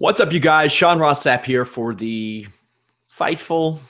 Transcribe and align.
What's 0.00 0.20
up, 0.20 0.32
you 0.32 0.38
guys? 0.38 0.70
Sean 0.70 1.00
Ross 1.00 1.24
Sapp 1.24 1.44
here 1.44 1.64
for 1.64 1.92
the 1.92 2.46
Fightful 3.12 3.80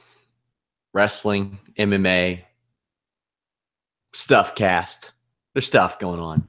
Wrestling 0.95 1.59
MMA 1.79 2.41
Stuff 4.15 4.55
Cast. 4.55 5.13
There's 5.53 5.67
stuff 5.67 5.99
going 5.99 6.19
on. 6.19 6.49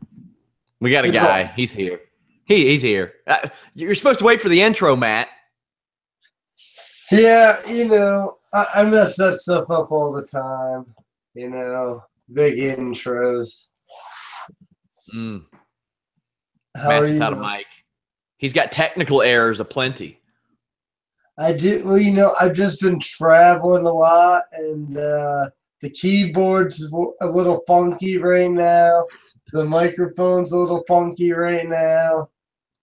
We 0.79 0.91
got 0.91 1.03
a 1.03 1.11
guy. 1.11 1.51
He's 1.57 1.71
here. 1.71 1.99
He 2.45 2.69
he's 2.69 2.81
here. 2.81 3.15
Uh, 3.27 3.49
you're 3.75 3.95
supposed 3.95 4.19
to 4.19 4.25
wait 4.25 4.41
for 4.41 4.47
the 4.47 4.61
intro, 4.61 4.95
Matt. 4.95 5.27
Yeah, 7.11 7.59
you 7.67 7.89
know, 7.89 8.37
I, 8.53 8.65
I 8.75 8.83
mess 8.85 9.17
that 9.17 9.33
stuff 9.33 9.69
up 9.69 9.91
all 9.91 10.13
the 10.13 10.25
time. 10.25 10.85
You 11.33 11.49
know, 11.49 12.01
big 12.31 12.55
intros. 12.55 13.71
Mm. 15.13 15.43
How 16.77 16.87
Matt's 16.87 17.03
are 17.03 17.07
you? 17.07 17.13
without 17.15 17.33
a 17.33 17.35
mic. 17.35 17.65
He's 18.39 18.53
got 18.53 18.71
technical 18.71 19.21
errors 19.21 19.59
aplenty. 19.59 20.19
I 21.37 21.53
do. 21.53 21.83
Well, 21.85 21.97
you 21.97 22.13
know, 22.13 22.33
I've 22.41 22.53
just 22.53 22.81
been 22.81 22.99
traveling 22.99 23.85
a 23.85 23.91
lot, 23.91 24.43
and 24.53 24.97
uh, 24.97 25.49
the 25.81 25.89
keyboard's 25.89 26.91
a 27.21 27.27
little 27.27 27.61
funky 27.67 28.17
right 28.17 28.49
now. 28.49 29.05
The 29.51 29.65
microphone's 29.65 30.53
a 30.53 30.57
little 30.57 30.83
funky 30.87 31.33
right 31.33 31.67
now. 31.67 32.29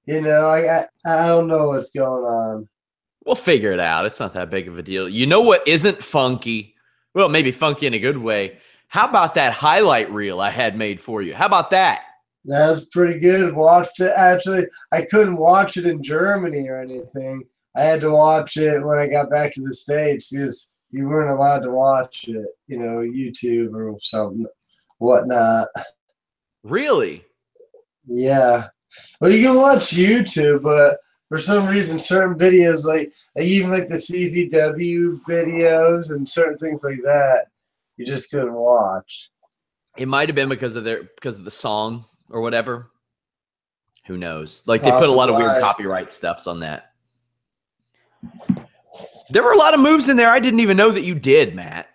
You 0.05 0.21
know, 0.21 0.47
I 0.47 0.81
I, 0.81 0.87
I 1.07 1.27
don't 1.29 1.48
know 1.48 1.69
what's 1.69 1.91
going 1.91 2.25
on. 2.25 2.69
We'll 3.25 3.35
figure 3.35 3.73
it 3.73 3.81
out. 3.81 4.07
It's 4.07 4.20
not 4.20 4.35
that 4.35 4.51
big 4.51 4.69
of 4.69 4.79
a 4.79 4.83
deal. 4.83 5.09
You 5.09 5.27
know 5.27 5.41
what 5.41 5.67
isn't 5.67 6.03
funky? 6.03 6.75
Well, 7.15 7.31
maybe 7.31 7.51
funky 7.51 7.87
in 7.87 7.95
a 7.95 7.98
good 7.98 8.19
way. 8.19 8.59
How 8.89 9.09
about 9.09 9.35
that 9.35 9.55
highlight 9.55 10.11
reel 10.13 10.41
I 10.41 10.51
had 10.51 10.77
made 10.77 11.01
for 11.01 11.23
you? 11.23 11.35
How 11.35 11.47
about 11.47 11.70
that? 11.70 12.03
That 12.47 12.70
was 12.70 12.86
pretty 12.86 13.19
good. 13.19 13.55
Watched 13.55 14.00
it. 14.00 14.12
Actually, 14.16 14.66
I 14.92 15.02
couldn't 15.02 15.36
watch 15.36 15.77
it 15.77 15.86
in 15.86 16.02
Germany 16.02 16.69
or 16.69 16.80
anything. 16.80 17.42
I 17.77 17.83
had 17.83 18.00
to 18.02 18.12
watch 18.12 18.56
it 18.56 18.84
when 18.84 18.98
I 18.98 19.08
got 19.08 19.30
back 19.30 19.52
to 19.55 19.62
the 19.62 19.75
States 19.75 20.30
because 20.30 20.77
you 20.91 21.08
weren't 21.08 21.30
allowed 21.30 21.61
to 21.61 21.70
watch 21.70 22.27
it, 22.28 22.47
you 22.69 22.78
know, 22.78 22.98
YouTube 22.98 23.74
or 23.74 23.94
something, 24.00 24.47
whatnot. 24.98 25.67
Really? 26.62 27.24
Yeah. 28.06 28.69
Well, 29.20 29.30
you 29.30 29.44
can 29.44 29.56
watch 29.56 29.91
YouTube, 29.91 30.62
but 30.62 30.98
for 31.28 31.39
some 31.39 31.67
reason, 31.67 31.98
certain 31.98 32.39
videos, 32.39 32.86
like, 32.86 33.12
like 33.34 33.47
even 33.47 33.70
like 33.70 33.89
the 33.89 33.94
CZW 33.97 35.19
videos 35.28 36.12
and 36.12 36.28
certain 36.28 36.56
things 36.58 36.84
like 36.84 37.02
that, 37.02 37.48
you 37.97 38.06
just 38.06 38.30
couldn't 38.30 38.55
watch. 38.55 39.30
It 39.98 40.08
might 40.08 40.28
have 40.28 40.36
been 40.36 40.48
because 40.48 40.77
of 40.77 40.84
their 40.84 41.02
because 41.02 41.39
of 41.39 41.44
the 41.44 41.50
song 41.50 42.05
or 42.31 42.41
whatever. 42.41 42.91
Who 44.07 44.17
knows? 44.17 44.63
Like 44.67 44.83
they 44.83 44.91
put 44.91 45.09
a 45.09 45.13
lot 45.13 45.29
of 45.29 45.37
weird 45.37 45.61
copyright 45.61 46.13
stuffs 46.13 46.47
on 46.47 46.61
that. 46.61 46.93
There 49.31 49.43
were 49.43 49.53
a 49.53 49.59
lot 49.59 49.75
of 49.75 49.81
moves 49.81 50.09
in 50.09 50.17
there 50.17 50.31
I 50.31 50.39
didn't 50.39 50.61
even 50.61 50.77
know 50.77 50.91
that 50.91 51.03
you 51.03 51.15
did, 51.15 51.55
Matt. 51.55 51.89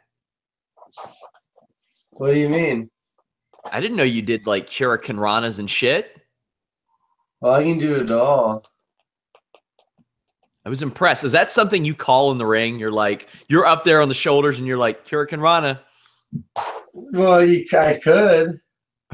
What 2.14 2.34
do 2.34 2.40
you 2.40 2.50
mean? 2.50 2.90
I 3.72 3.80
didn't 3.80 3.97
know 3.97 4.03
you 4.03 4.22
did 4.22 4.46
like 4.46 4.72
Hurricane 4.72 5.16
Ranas 5.16 5.59
and 5.59 5.70
shit. 5.70 6.18
Well, 7.41 7.53
I 7.53 7.64
can 7.64 7.78
do 7.78 7.96
it 7.96 8.12
all. 8.12 8.64
I 10.66 10.70
was 10.70 10.84
impressed. 10.84 11.24
Is 11.24 11.31
that 11.31 11.52
something 11.52 11.84
you 11.84 11.96
call 11.96 12.31
in 12.31 12.38
the 12.38 12.46
ring? 12.46 12.78
You're 12.78 12.91
like, 12.91 13.28
you're 13.47 13.66
up 13.66 13.84
there 13.84 14.02
on 14.02 14.09
the 14.09 14.14
shoulders 14.14 14.59
and 14.59 14.68
you're 14.68 14.78
like, 14.78 15.08
Hurricane 15.08 15.40
Rana. 15.40 15.81
Well, 16.94 17.44
you, 17.44 17.66
I 17.74 18.00
could. 18.03 18.52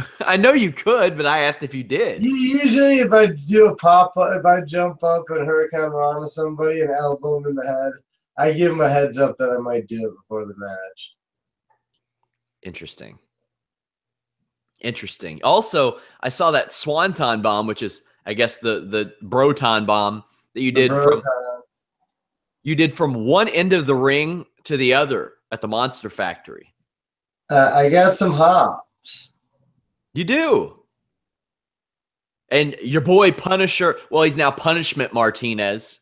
I 0.22 0.38
know 0.38 0.54
you 0.54 0.72
could, 0.72 1.18
but 1.18 1.26
I 1.26 1.40
asked 1.40 1.64
if 1.64 1.74
you 1.74 1.84
did. 1.84 2.24
Usually, 2.24 3.00
if 3.00 3.12
I 3.12 3.28
do 3.28 3.68
a 3.68 3.76
pop 3.76 4.16
up, 4.18 4.40
if 4.40 4.46
I 4.46 4.62
jump 4.62 5.04
up 5.04 5.26
and 5.30 5.46
hurricane 5.46 5.90
run 5.90 6.22
to 6.22 6.28
somebody 6.28 6.82
and 6.82 6.92
elbow 6.92 7.42
them 7.42 7.50
in 7.50 7.56
the 7.56 7.66
head, 7.66 7.94
I 8.38 8.54
give 8.54 8.72
them 8.72 8.82
a 8.82 8.90
heads 8.90 9.18
up 9.18 9.36
that 9.38 9.50
I 9.50 9.58
might 9.58 9.88
do 9.88 10.08
it 10.08 10.16
before 10.16 10.46
the 10.46 10.54
match. 10.58 11.16
Interesting. 12.64 13.18
Interesting. 14.82 15.42
Also, 15.44 16.00
I 16.22 16.30
saw 16.30 16.52
that 16.52 16.72
Swanton 16.72 17.42
bomb, 17.42 17.66
which 17.66 17.82
is, 17.82 18.04
I 18.26 18.34
guess, 18.34 18.58
the 18.58 18.82
the 18.82 19.14
Broton 19.24 19.86
bomb 19.86 20.24
that 20.54 20.62
you 20.62 20.72
did 20.72 20.92
from 20.92 21.22
you 22.62 22.76
did 22.76 22.94
from 22.94 23.26
one 23.26 23.48
end 23.48 23.74
of 23.74 23.86
the 23.86 23.96
ring 23.96 24.46
to 24.66 24.78
the 24.78 24.94
other 24.94 25.34
at 25.52 25.62
the 25.62 25.68
Monster 25.68 26.10
Factory. 26.10 26.74
Uh, 27.50 27.72
I 27.74 27.90
got 27.90 28.14
some 28.14 28.34
hops. 28.34 29.32
You 30.18 30.24
do. 30.24 30.80
And 32.50 32.76
your 32.82 33.02
boy 33.02 33.32
Punisher, 33.32 34.00
well, 34.10 34.24
he's 34.24 34.36
now 34.36 34.50
Punishment 34.50 35.14
Martinez, 35.14 36.00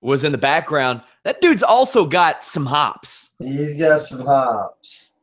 was 0.00 0.22
in 0.22 0.30
the 0.30 0.38
background. 0.38 1.02
That 1.24 1.40
dude's 1.40 1.64
also 1.64 2.06
got 2.06 2.44
some 2.44 2.64
hops. 2.64 3.30
He's 3.40 3.80
got 3.80 4.00
some 4.02 4.24
hops. 4.24 5.14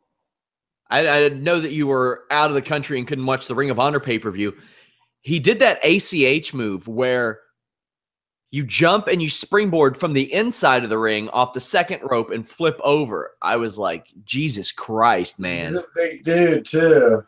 I, 0.90 1.08
I 1.08 1.29
know 1.29 1.62
that 1.62 1.72
you 1.72 1.88
were 1.88 2.25
out 2.29 2.50
of 2.50 2.56
the 2.56 2.62
country 2.62 3.00
and 3.00 3.08
couldn't 3.08 3.25
watch 3.25 3.47
the 3.47 3.56
Ring 3.56 3.69
of 3.69 3.79
Honor 3.79 4.02
pay 4.02 4.19
per 4.19 4.31
view. 4.31 4.53
He 5.22 5.40
did 5.40 5.59
that 5.59 5.79
ACH 5.81 6.53
move 6.53 6.90
where 6.90 7.40
you 8.52 8.66
jump 8.66 9.08
and 9.08 9.22
you 9.22 9.29
springboard 9.29 9.96
from 9.96 10.12
the 10.12 10.34
inside 10.34 10.84
of 10.84 10.90
the 10.90 10.97
ring 10.97 11.29
off 11.29 11.53
the 11.53 11.62
second 11.62 12.02
rope 12.03 12.31
and 12.31 12.46
flip 12.46 12.81
over. 12.84 13.38
I 13.41 13.56
was 13.56 13.78
like, 13.78 14.08
Jesus 14.25 14.74
Christ, 14.74 15.40
man. 15.40 15.72
He's 15.72 15.78
a 15.78 15.85
big 15.96 16.24
dude 16.24 16.66
too. 16.66 17.22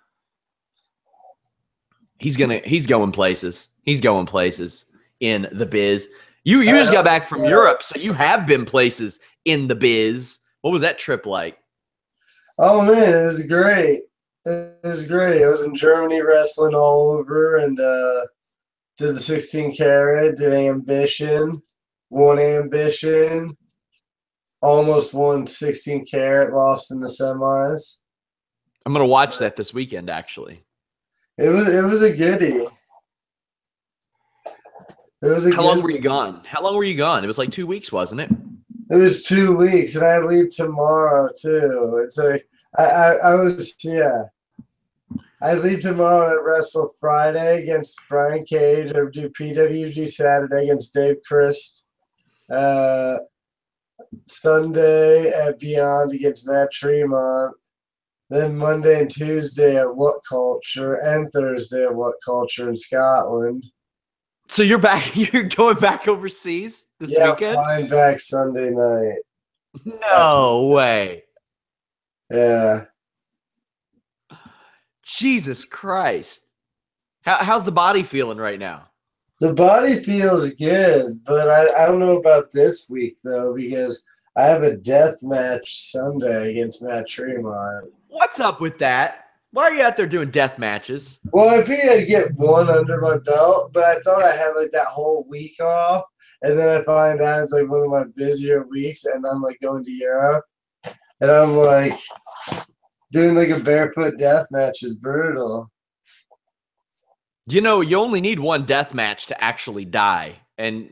He's 2.22 2.38
gonna 2.38 2.62
he's 2.64 2.86
going 2.86 3.12
places. 3.12 3.70
He's 3.82 4.00
going 4.00 4.28
places 4.28 4.86
in 5.22 5.50
the 5.52 5.66
biz. 5.66 6.08
You 6.44 6.62
you 6.62 6.72
just 6.72 6.92
got 6.92 7.04
back 7.04 7.28
from 7.28 7.44
Europe, 7.46 7.82
so 7.82 8.00
you 8.00 8.14
have 8.14 8.46
been 8.46 8.64
places 8.64 9.20
in 9.46 9.68
the 9.68 9.76
biz. 9.76 10.38
What 10.62 10.70
was 10.70 10.84
that 10.84 11.00
trip 11.00 11.26
like? 11.26 11.58
Oh 12.60 12.84
man, 12.84 13.24
it 13.24 13.26
was 13.26 13.48
great. 13.48 14.02
It 14.46 14.78
was 14.84 15.08
great. 15.08 15.44
I 15.44 15.50
was 15.50 15.64
in 15.64 15.74
Germany 15.74 16.22
wrestling 16.22 16.76
all 16.76 17.10
over 17.10 17.58
and 17.58 17.80
uh, 17.80 18.22
did 18.98 19.16
the 19.16 19.20
16 19.20 19.76
carat, 19.76 20.38
did 20.38 20.54
ambition, 20.54 21.60
won 22.12 22.38
ambition, 22.38 23.50
almost 24.62 25.16
won 25.16 25.48
16 25.48 26.06
carat, 26.06 26.54
lost 26.54 26.92
in 26.92 27.00
the 27.00 27.08
semis. 27.08 28.00
I'm 28.86 28.94
gonna 28.94 29.08
watch 29.08 29.40
that 29.40 29.56
this 29.56 29.74
weekend, 29.74 30.12
actually. 30.12 30.64
It 31.42 31.50
was 31.50 31.74
it 31.74 31.84
was 31.84 32.04
a 32.04 32.16
goodie. 32.16 32.64
It 35.24 35.28
was 35.28 35.48
a 35.48 35.56
How 35.56 35.64
long 35.64 35.82
were 35.82 35.90
you 35.90 36.00
gone? 36.00 36.44
How 36.46 36.62
long 36.62 36.76
were 36.76 36.84
you 36.84 36.96
gone? 36.96 37.24
It 37.24 37.28
was 37.28 37.40
like 37.40 37.52
two 37.52 37.66
weeks, 37.66 37.92
wasn't 37.92 38.22
it? 38.22 38.30
It 38.92 38.96
was 38.96 39.24
two 39.24 39.58
weeks, 39.58 39.96
and 39.96 40.06
I 40.06 40.20
leave 40.20 40.52
tomorrow 40.52 41.30
too. 41.36 42.00
It's 42.04 42.18
like 42.20 42.44
I, 42.78 42.84
I, 42.84 43.14
I 43.32 43.36
was 43.36 43.76
yeah. 43.84 44.26
I 45.42 45.56
leave 45.56 45.80
tomorrow 45.80 46.38
and 46.38 46.46
wrestle 46.46 46.94
Friday 47.00 47.64
against 47.64 48.08
Brian 48.08 48.46
Cage 48.46 48.92
or 48.94 49.10
do 49.10 49.28
PWG 49.30 50.10
Saturday 50.10 50.66
against 50.66 50.94
Dave 50.94 51.18
Crist. 51.26 51.88
Uh, 52.52 53.18
Sunday 54.26 55.30
at 55.30 55.58
Beyond 55.58 56.14
against 56.14 56.48
Matt 56.48 56.72
Tremont. 56.72 57.56
Then 58.32 58.56
Monday 58.56 59.02
and 59.02 59.10
Tuesday 59.10 59.76
at 59.76 59.94
What 59.94 60.16
Culture 60.28 60.94
and 60.94 61.30
Thursday 61.34 61.84
at 61.84 61.94
What 61.94 62.16
Culture 62.24 62.70
in 62.70 62.78
Scotland. 62.78 63.66
So 64.48 64.64
you're 64.64 64.80
back. 64.80 65.16
You're 65.34 65.44
going 65.44 65.78
back 65.80 66.08
overseas 66.08 66.86
this 66.98 67.12
yeah, 67.12 67.32
weekend? 67.32 67.56
flying 67.56 67.90
back 67.90 68.22
Sunday 68.22 68.70
night. 68.70 69.20
No 69.86 70.68
way. 70.68 71.24
Yeah. 72.30 72.86
Jesus 75.04 75.66
Christ. 75.66 76.40
How, 77.24 77.36
how's 77.36 77.66
the 77.66 77.72
body 77.72 78.02
feeling 78.02 78.38
right 78.38 78.60
now? 78.60 78.88
The 79.42 79.54
body 79.54 79.96
feels 79.96 80.54
good, 80.54 81.22
but 81.26 81.50
I, 81.50 81.84
I 81.84 81.86
don't 81.86 82.00
know 82.00 82.18
about 82.18 82.54
this 82.54 82.88
week 82.90 83.18
though 83.26 83.54
because 83.54 84.06
I 84.38 84.44
have 84.44 84.64
a 84.64 84.78
death 84.78 85.18
match 85.22 85.82
Sunday 85.92 86.52
against 86.52 86.82
Matt 86.82 87.10
Tremont. 87.10 87.92
What's 88.12 88.42
up 88.42 88.60
with 88.60 88.78
that? 88.80 89.28
Why 89.52 89.64
are 89.64 89.74
you 89.74 89.84
out 89.84 89.96
there 89.96 90.06
doing 90.06 90.32
death 90.32 90.60
matches? 90.60 91.22
Well, 91.32 91.48
I 91.48 91.64
figured 91.64 91.90
I'd 91.90 92.08
get 92.10 92.34
one 92.36 92.70
under 92.70 93.00
my 93.00 93.18
belt, 93.20 93.72
but 93.72 93.86
I 93.86 94.00
thought 94.02 94.22
I 94.22 94.36
had 94.36 94.52
like 94.52 94.72
that 94.72 94.88
whole 94.88 95.26
week 95.30 95.56
off, 95.62 96.04
and 96.42 96.60
then 96.60 96.82
I 96.82 96.84
find 96.84 97.22
out 97.22 97.42
it's 97.42 97.54
like 97.54 97.70
one 97.70 97.84
of 97.84 97.90
my 97.90 98.04
busier 98.14 98.68
weeks, 98.68 99.06
and 99.06 99.26
I'm 99.26 99.42
like 99.42 99.60
going 99.62 99.86
to 99.86 99.92
Europe, 99.92 100.44
and 101.22 101.32
I'm 101.32 101.56
like 101.56 101.94
doing 103.14 103.34
like 103.34 103.48
a 103.48 103.62
barefoot 103.62 104.20
death 104.20 104.48
match 104.52 104.84
is 104.84 104.98
brutal. 104.98 105.70
You 107.48 107.62
know, 107.62 107.80
you 107.80 107.96
only 107.96 108.20
need 108.20 108.40
one 108.40 108.66
death 108.66 108.94
match 108.94 109.28
to 109.28 109.42
actually 109.42 109.86
die, 109.86 110.36
and 110.58 110.92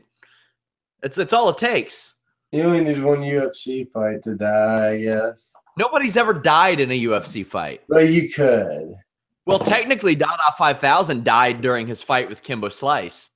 it's 1.02 1.16
that's 1.16 1.34
all 1.34 1.50
it 1.50 1.58
takes. 1.58 2.14
You 2.50 2.62
only 2.62 2.82
need 2.82 3.02
one 3.02 3.20
UFC 3.20 3.92
fight 3.92 4.22
to 4.22 4.36
die, 4.36 4.92
I 4.92 4.98
guess. 5.02 5.52
Nobody's 5.76 6.16
ever 6.16 6.34
died 6.34 6.80
in 6.80 6.90
a 6.90 7.00
UFC 7.04 7.46
fight. 7.46 7.82
But 7.88 8.08
you 8.08 8.28
could. 8.28 8.92
Well, 9.46 9.58
technically, 9.58 10.14
Dada 10.14 10.42
5000 10.58 11.24
died 11.24 11.60
during 11.60 11.86
his 11.86 12.02
fight 12.02 12.28
with 12.28 12.42
Kimbo 12.42 12.68
Slice. 12.68 13.30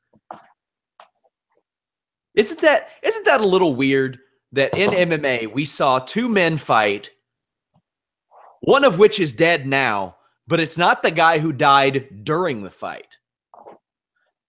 Isn't 2.35 2.61
that 2.61 2.89
isn't 3.03 3.25
that 3.27 3.41
a 3.41 3.47
little 3.47 3.75
weird 3.75 4.19
that 4.53 4.77
in 4.77 4.91
MMA 4.91 5.53
we 5.53 5.65
saw 5.65 6.01
two 6.01 6.29
men 6.29 6.59
fight, 6.59 7.11
one 8.61 8.85
of 8.85 8.99
which 8.99 9.21
is 9.21 9.33
dead 9.33 9.67
now, 9.67 10.17
but 10.47 10.61
it's 10.61 10.77
not 10.77 11.03
the 11.03 11.11
guy 11.11 11.39
who 11.39 11.53
died 11.53 12.25
during 12.25 12.63
the 12.63 12.71
fight. 12.71 13.19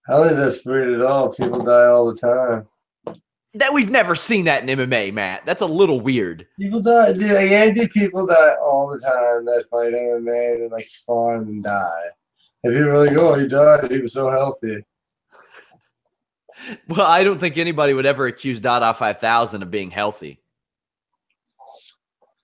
I 0.07 0.13
don't 0.13 0.27
think 0.27 0.37
that's 0.37 0.65
weird 0.65 0.93
at 0.93 1.01
all. 1.01 1.33
People 1.33 1.63
die 1.63 1.85
all 1.85 2.05
the 2.05 2.15
time. 2.15 2.67
That 3.55 3.73
we've 3.73 3.89
never 3.89 4.15
seen 4.15 4.45
that 4.45 4.67
in 4.67 4.77
MMA, 4.77 5.13
Matt. 5.13 5.45
That's 5.45 5.61
a 5.61 5.65
little 5.65 6.01
weird. 6.01 6.45
People 6.59 6.81
die. 6.81 7.13
Dude, 7.13 7.31
like, 7.31 7.51
Andy, 7.51 7.87
people 7.87 8.27
die 8.27 8.55
all 8.61 8.87
the 8.89 8.99
time 8.99 9.45
that 9.45 9.65
fight 9.71 9.93
MMA 9.93 10.55
and 10.55 10.71
like 10.71 10.87
spawn 10.87 11.43
and 11.43 11.63
die. 11.63 12.03
And 12.63 12.73
people 12.73 12.89
are 12.89 13.05
like, 13.05 13.17
oh, 13.17 13.35
he 13.35 13.47
died. 13.47 13.91
He 13.91 13.99
was 13.99 14.11
so 14.11 14.29
healthy. 14.29 14.83
Well, 16.89 17.07
I 17.07 17.23
don't 17.23 17.39
think 17.39 17.57
anybody 17.57 17.93
would 17.93 18.05
ever 18.05 18.25
accuse 18.25 18.59
Dada 18.59 18.93
5000 18.93 19.63
of 19.63 19.71
being 19.71 19.91
healthy. 19.91 20.39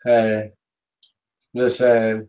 Hey, 0.05 0.49
just 1.55 1.77
saying. 1.77 2.27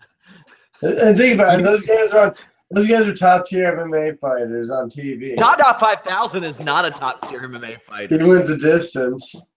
And 0.82 1.17
think 1.17 1.35
about 1.35 1.61
it. 1.61 1.62
Those 1.62 1.85
guys 1.87 2.11
are 2.11 2.26
on, 2.26 2.35
those 2.72 2.88
guys 2.88 3.06
are 3.06 3.12
top 3.12 3.46
tier 3.46 3.76
MMA 3.76 4.19
fighters 4.19 4.70
on 4.70 4.88
TV. 4.88 5.36
Dada 5.36 5.76
5000 5.78 6.44
is 6.44 6.58
not 6.58 6.84
a 6.84 6.90
top 6.90 7.28
tier 7.28 7.40
MMA 7.40 7.80
fighter. 7.82 8.19
He 8.19 8.24
went 8.24 8.46
the 8.46 8.56
distance. 8.56 9.48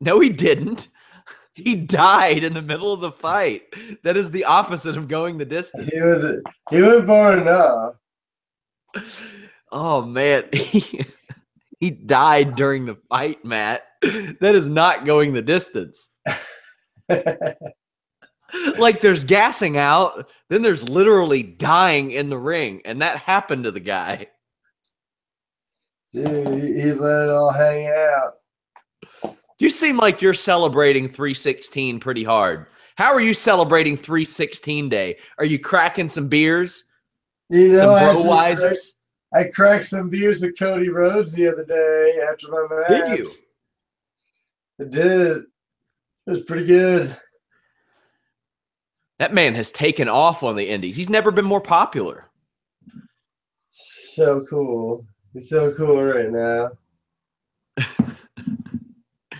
No, 0.00 0.18
he 0.18 0.28
didn't. 0.28 0.88
He 1.54 1.76
died 1.76 2.44
in 2.44 2.54
the 2.54 2.62
middle 2.62 2.92
of 2.92 3.00
the 3.00 3.12
fight. 3.12 3.62
That 4.02 4.16
is 4.16 4.30
the 4.30 4.44
opposite 4.44 4.96
of 4.96 5.06
going 5.06 5.38
the 5.38 5.44
distance. 5.44 5.88
He 5.92 6.00
was 6.00 6.42
he 6.70 6.82
went 6.82 7.06
far 7.06 7.38
enough. 7.38 7.94
Oh 9.70 10.02
man, 10.02 10.44
he, 10.52 11.04
he 11.78 11.90
died 11.90 12.56
during 12.56 12.86
the 12.86 12.96
fight, 13.08 13.44
Matt. 13.44 13.86
That 14.40 14.54
is 14.54 14.68
not 14.68 15.06
going 15.06 15.34
the 15.34 15.42
distance. 15.42 16.08
like 18.78 19.00
there's 19.00 19.24
gassing 19.24 19.76
out, 19.76 20.30
then 20.48 20.62
there's 20.62 20.88
literally 20.88 21.42
dying 21.42 22.12
in 22.12 22.28
the 22.28 22.38
ring, 22.38 22.82
and 22.84 23.02
that 23.02 23.18
happened 23.18 23.64
to 23.64 23.70
the 23.70 23.80
guy. 23.80 24.26
Dude, 26.12 26.28
he, 26.28 26.92
let 26.92 27.26
it 27.26 27.30
all 27.30 27.52
hang 27.52 27.86
out. 27.86 29.34
You 29.58 29.70
seem 29.70 29.96
like 29.96 30.20
you're 30.20 30.34
celebrating 30.34 31.08
316 31.08 32.00
pretty 32.00 32.24
hard. 32.24 32.66
How 32.96 33.12
are 33.14 33.20
you 33.20 33.32
celebrating 33.32 33.96
316 33.96 34.88
day? 34.88 35.16
Are 35.38 35.44
you 35.44 35.58
cracking 35.58 36.08
some 36.08 36.28
beers? 36.28 36.84
You 37.48 37.68
know, 37.68 37.96
some 37.96 38.22
cracked- 38.26 38.92
I 39.34 39.44
cracked 39.44 39.84
some 39.84 40.10
beers 40.10 40.42
with 40.42 40.58
Cody 40.58 40.90
Rhodes 40.90 41.32
the 41.32 41.48
other 41.48 41.64
day 41.64 42.18
after 42.28 42.48
my 42.48 42.66
match. 42.70 42.88
Did 42.88 43.18
you? 43.18 43.30
I 44.80 44.84
did. 44.84 45.36
It 46.26 46.30
was 46.30 46.42
pretty 46.42 46.66
good. 46.66 47.16
That 49.22 49.32
man 49.32 49.54
has 49.54 49.70
taken 49.70 50.08
off 50.08 50.42
on 50.42 50.56
the 50.56 50.68
indies. 50.68 50.96
He's 50.96 51.08
never 51.08 51.30
been 51.30 51.44
more 51.44 51.60
popular. 51.60 52.28
So 53.68 54.44
cool. 54.50 55.06
He's 55.32 55.48
so 55.48 55.72
cool 55.74 56.02
right 56.02 56.28
now. 56.28 56.70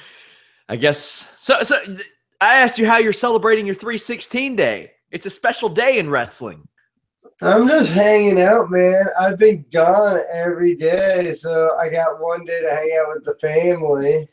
I 0.69 0.77
guess 0.77 1.29
so. 1.41 1.65
So 1.65 1.81
I 2.41 2.61
asked 2.61 2.79
you 2.79 2.87
how 2.87 2.99
you're 2.99 3.13
celebrating 3.13 3.67
your 3.67 3.75
316 3.75 4.55
day. 4.55 4.93
It's 5.11 5.27
a 5.27 5.31
special 5.31 5.69
day 5.69 5.99
in 5.99 6.09
wrestling. 6.09 6.69
I'm 7.43 7.67
just 7.67 7.93
hanging 7.93 8.41
out, 8.41 8.71
man. 8.71 9.07
I've 9.19 9.41
been 9.41 9.65
gone 9.73 10.21
every 10.33 10.77
day, 10.77 11.33
so 11.33 11.77
I 11.81 11.89
got 11.89 12.21
one 12.21 12.45
day 12.45 12.61
to 12.61 12.71
hang 12.71 12.97
out 13.01 13.09
with 13.13 13.25
the 13.25 13.35
family. 13.41 14.29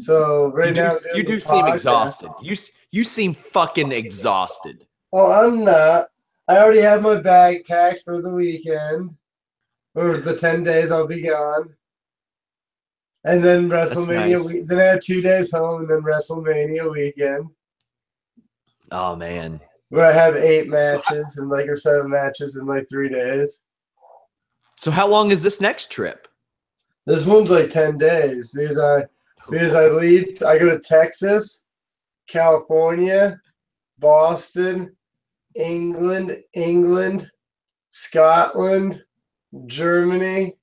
So 0.00 0.52
right 0.54 0.68
you 0.68 0.74
do, 0.74 0.80
now, 0.80 0.96
you 1.14 1.22
do 1.22 1.38
seem 1.38 1.66
exhausted. 1.66 2.30
You 2.40 2.56
you 2.92 3.04
seem 3.04 3.34
fucking 3.34 3.92
exhausted. 3.92 4.85
Oh, 5.12 5.32
I'm 5.32 5.64
not. 5.64 6.08
I 6.48 6.58
already 6.58 6.80
have 6.80 7.02
my 7.02 7.20
bag 7.20 7.64
packed 7.64 8.02
for 8.04 8.20
the 8.22 8.30
weekend, 8.32 9.16
or 9.94 10.16
the 10.16 10.36
ten 10.36 10.62
days 10.62 10.90
I'll 10.90 11.06
be 11.06 11.22
gone, 11.22 11.68
and 13.24 13.42
then 13.42 13.68
WrestleMania. 13.68 14.32
nice. 14.32 14.44
week. 14.44 14.66
Then 14.68 14.78
I 14.78 14.84
have 14.84 15.00
two 15.00 15.20
days 15.20 15.50
home, 15.52 15.82
and 15.82 15.90
then 15.90 16.02
WrestleMania 16.02 16.90
weekend, 16.92 17.48
Oh 18.92 19.16
man. 19.16 19.60
where 19.88 20.06
I 20.06 20.12
have 20.12 20.36
eight 20.36 20.66
So 20.66 20.70
matches 20.70 21.38
and 21.38 21.48
like 21.50 21.68
or 21.68 21.76
seven 21.76 22.10
matches 22.10 22.56
in 22.56 22.66
like 22.66 22.88
three 22.88 23.08
days. 23.08 23.64
So 24.76 24.90
how 24.90 25.06
long 25.08 25.30
is 25.30 25.42
this 25.42 25.60
next 25.60 25.90
trip? 25.90 26.28
This 27.06 27.26
one's 27.26 27.50
like 27.50 27.70
ten 27.70 27.98
days 27.98 28.52
because 28.52 28.78
I 28.78 29.04
because 29.50 29.74
I 29.74 29.88
leave. 29.88 30.42
I 30.42 30.58
go 30.58 30.68
to 30.68 30.78
Texas, 30.78 31.64
California, 32.28 33.40
Boston, 33.98 34.95
England, 35.58 36.42
England, 36.54 37.30
Scotland, 37.90 39.02
Germany, 39.66 40.54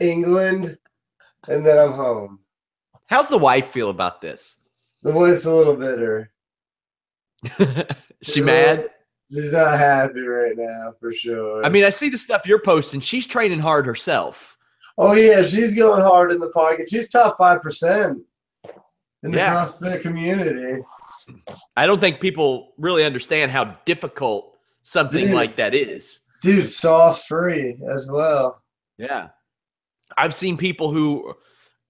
England, 0.00 0.78
and 1.48 1.64
then 1.66 1.78
I'm 1.78 1.92
home. 1.92 2.40
How's 3.08 3.28
the 3.28 3.38
wife 3.38 3.68
feel 3.68 3.90
about 3.90 4.20
this? 4.20 4.56
The 5.02 5.12
wife's 5.12 5.44
a 5.44 5.54
little 5.54 5.76
bitter. 5.76 6.32
she 8.22 8.40
mad? 8.40 8.88
She's 9.32 9.52
not 9.52 9.78
happy 9.78 10.20
right 10.20 10.54
now 10.56 10.94
for 11.00 11.12
sure. 11.12 11.64
I 11.64 11.68
mean, 11.68 11.84
I 11.84 11.90
see 11.90 12.08
the 12.08 12.18
stuff 12.18 12.46
you're 12.46 12.60
posting. 12.60 13.00
She's 13.00 13.26
training 13.26 13.60
hard 13.60 13.86
herself. 13.86 14.56
oh 14.98 15.14
yeah, 15.14 15.42
she's 15.42 15.74
going 15.74 16.02
hard 16.02 16.32
in 16.32 16.40
the 16.40 16.48
pocket. 16.50 16.88
She's 16.88 17.10
top 17.10 17.36
five 17.38 17.60
percent 17.60 18.18
in 19.22 19.30
the 19.32 19.38
Yeah. 19.38 19.54
CrossFit 19.54 20.00
community. 20.00 20.82
I 21.76 21.86
don't 21.86 22.00
think 22.00 22.20
people 22.20 22.72
really 22.78 23.04
understand 23.04 23.50
how 23.50 23.76
difficult 23.84 24.56
something 24.82 25.26
Dude. 25.26 25.34
like 25.34 25.56
that 25.56 25.74
is. 25.74 26.20
Dude, 26.40 26.66
sauce 26.66 27.26
free 27.26 27.76
as 27.92 28.08
well. 28.10 28.62
Yeah. 28.98 29.28
I've 30.16 30.34
seen 30.34 30.56
people 30.56 30.90
who 30.92 31.34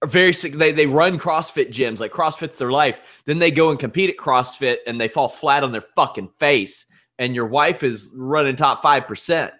are 0.01 0.07
very 0.07 0.33
sick. 0.33 0.53
They, 0.53 0.71
they 0.71 0.87
run 0.87 1.19
CrossFit 1.19 1.69
gyms, 1.69 1.99
like 1.99 2.11
CrossFit's 2.11 2.57
their 2.57 2.71
life. 2.71 3.01
Then 3.25 3.39
they 3.39 3.51
go 3.51 3.69
and 3.69 3.79
compete 3.79 4.09
at 4.09 4.17
CrossFit 4.17 4.77
and 4.87 4.99
they 4.99 5.07
fall 5.07 5.29
flat 5.29 5.63
on 5.63 5.71
their 5.71 5.81
fucking 5.81 6.29
face. 6.39 6.85
And 7.19 7.33
your 7.33 7.47
wife 7.47 7.83
is 7.83 8.11
running 8.13 8.55
top 8.55 8.81
5%. 8.81 9.51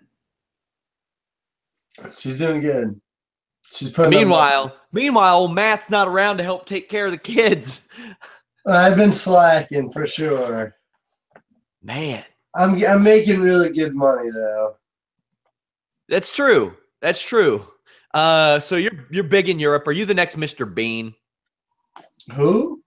She's 2.18 2.38
doing 2.38 2.62
good. 2.62 3.00
She's 3.72 3.92
putting. 3.92 4.12
Meanwhile, 4.12 4.76
meanwhile, 4.92 5.48
Matt's 5.48 5.90
not 5.90 6.08
around 6.08 6.38
to 6.38 6.44
help 6.44 6.66
take 6.66 6.90
care 6.90 7.06
of 7.06 7.12
the 7.12 7.18
kids. 7.18 7.82
I've 8.68 8.98
been 8.98 9.12
slacking 9.12 9.92
for 9.92 10.06
sure. 10.06 10.76
Man, 11.82 12.24
I'm 12.56 12.84
I'm 12.86 13.04
making 13.04 13.40
really 13.40 13.72
good 13.72 13.96
money 13.96 14.30
though. 14.30 14.76
that's 16.10 16.32
true. 16.32 16.76
That's 17.02 17.22
true. 17.22 17.66
Uh, 18.14 18.60
so 18.60 18.76
you're 18.76 19.08
you're 19.12 19.24
big 19.24 19.48
in 19.48 19.60
Europe. 19.60 19.88
Are 19.88 19.94
you 19.94 20.06
the 20.06 20.14
next 20.14 20.38
Mr. 20.38 20.72
Bean? 20.72 21.14
Who? 22.34 22.84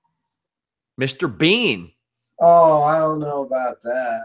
Mr. 1.01 1.35
Bean. 1.35 1.93
Oh, 2.41 2.83
I 2.83 2.99
don't 2.99 3.21
know 3.21 3.43
about 3.43 3.81
that. 3.83 4.23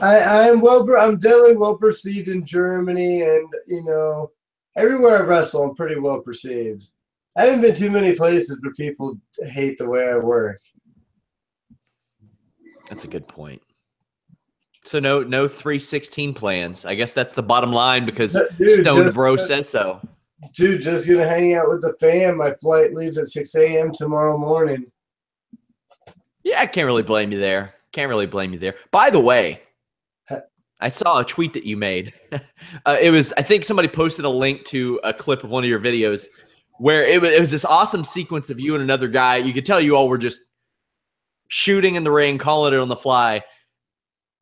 I 0.00 0.50
I'm 0.50 0.60
well. 0.60 0.86
I'm 0.98 1.18
definitely 1.18 1.56
well 1.56 1.76
perceived 1.76 2.28
in 2.28 2.44
Germany, 2.44 3.22
and 3.22 3.52
you 3.66 3.84
know, 3.84 4.30
everywhere 4.76 5.18
I 5.18 5.26
wrestle, 5.26 5.64
I'm 5.64 5.74
pretty 5.74 5.98
well 5.98 6.20
perceived. 6.20 6.84
I 7.38 7.44
haven't 7.44 7.60
been 7.60 7.74
too 7.74 7.90
many 7.90 8.14
places 8.16 8.60
where 8.62 8.74
people 8.74 9.16
hate 9.44 9.78
the 9.78 9.88
way 9.88 10.08
I 10.08 10.16
work. 10.16 10.58
That's 12.88 13.04
a 13.04 13.08
good 13.08 13.28
point. 13.28 13.62
So 14.84 14.98
no 14.98 15.22
no 15.22 15.46
316 15.46 16.34
plans. 16.34 16.84
I 16.84 16.94
guess 16.94 17.12
that's 17.12 17.34
the 17.34 17.42
bottom 17.42 17.72
line 17.72 18.04
because 18.04 18.32
Dude, 18.56 18.80
Stone 18.82 19.04
just- 19.04 19.16
Bro 19.16 19.36
says 19.36 19.68
so. 19.68 20.00
Dude, 20.54 20.80
just 20.82 21.08
gonna 21.08 21.26
hang 21.26 21.54
out 21.54 21.68
with 21.68 21.82
the 21.82 21.94
fam. 22.00 22.38
My 22.38 22.54
flight 22.54 22.94
leaves 22.94 23.18
at 23.18 23.26
6 23.26 23.54
a.m. 23.56 23.92
tomorrow 23.92 24.38
morning. 24.38 24.84
Yeah, 26.44 26.60
I 26.60 26.66
can't 26.66 26.86
really 26.86 27.02
blame 27.02 27.32
you 27.32 27.38
there. 27.38 27.74
can't 27.92 28.08
really 28.08 28.26
blame 28.26 28.52
you 28.52 28.58
there. 28.58 28.76
By 28.90 29.10
the 29.10 29.20
way, 29.20 29.62
I 30.80 30.88
saw 30.88 31.18
a 31.18 31.24
tweet 31.24 31.52
that 31.54 31.64
you 31.64 31.76
made. 31.76 32.12
uh, 32.86 32.96
it 33.00 33.10
was, 33.10 33.32
I 33.36 33.42
think 33.42 33.64
somebody 33.64 33.88
posted 33.88 34.24
a 34.24 34.28
link 34.28 34.64
to 34.66 35.00
a 35.02 35.12
clip 35.12 35.42
of 35.42 35.50
one 35.50 35.64
of 35.64 35.68
your 35.68 35.80
videos 35.80 36.28
where 36.78 37.04
it 37.04 37.20
was, 37.20 37.32
it 37.32 37.40
was 37.40 37.50
this 37.50 37.64
awesome 37.64 38.04
sequence 38.04 38.50
of 38.50 38.60
you 38.60 38.74
and 38.74 38.82
another 38.82 39.08
guy. 39.08 39.36
You 39.36 39.52
could 39.52 39.66
tell 39.66 39.80
you 39.80 39.96
all 39.96 40.08
were 40.08 40.18
just 40.18 40.40
shooting 41.48 41.94
in 41.94 42.04
the 42.04 42.10
ring, 42.10 42.38
calling 42.38 42.74
it 42.74 42.80
on 42.80 42.88
the 42.88 42.96
fly. 42.96 43.42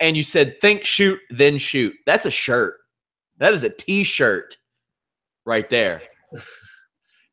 And 0.01 0.17
you 0.17 0.23
said, 0.23 0.61
think, 0.61 0.85
shoot, 0.85 1.19
then 1.31 1.59
shoot. 1.59 1.95
That's 2.05 2.27
a 2.27 2.31
shirt. 2.31 2.77
That 3.39 3.55
is 3.55 3.63
a 3.63 3.71
t 3.71 4.05
shirt 4.05 4.57
right 5.45 5.69
there. 5.69 6.03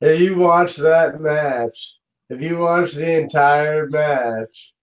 If 0.05 0.19
you 0.19 0.35
watch 0.35 0.75
that 0.77 1.21
match, 1.21 1.95
if 2.27 2.41
you 2.41 2.57
watch 2.57 2.91
the 2.91 3.21
entire 3.21 3.87
match, 3.87 4.73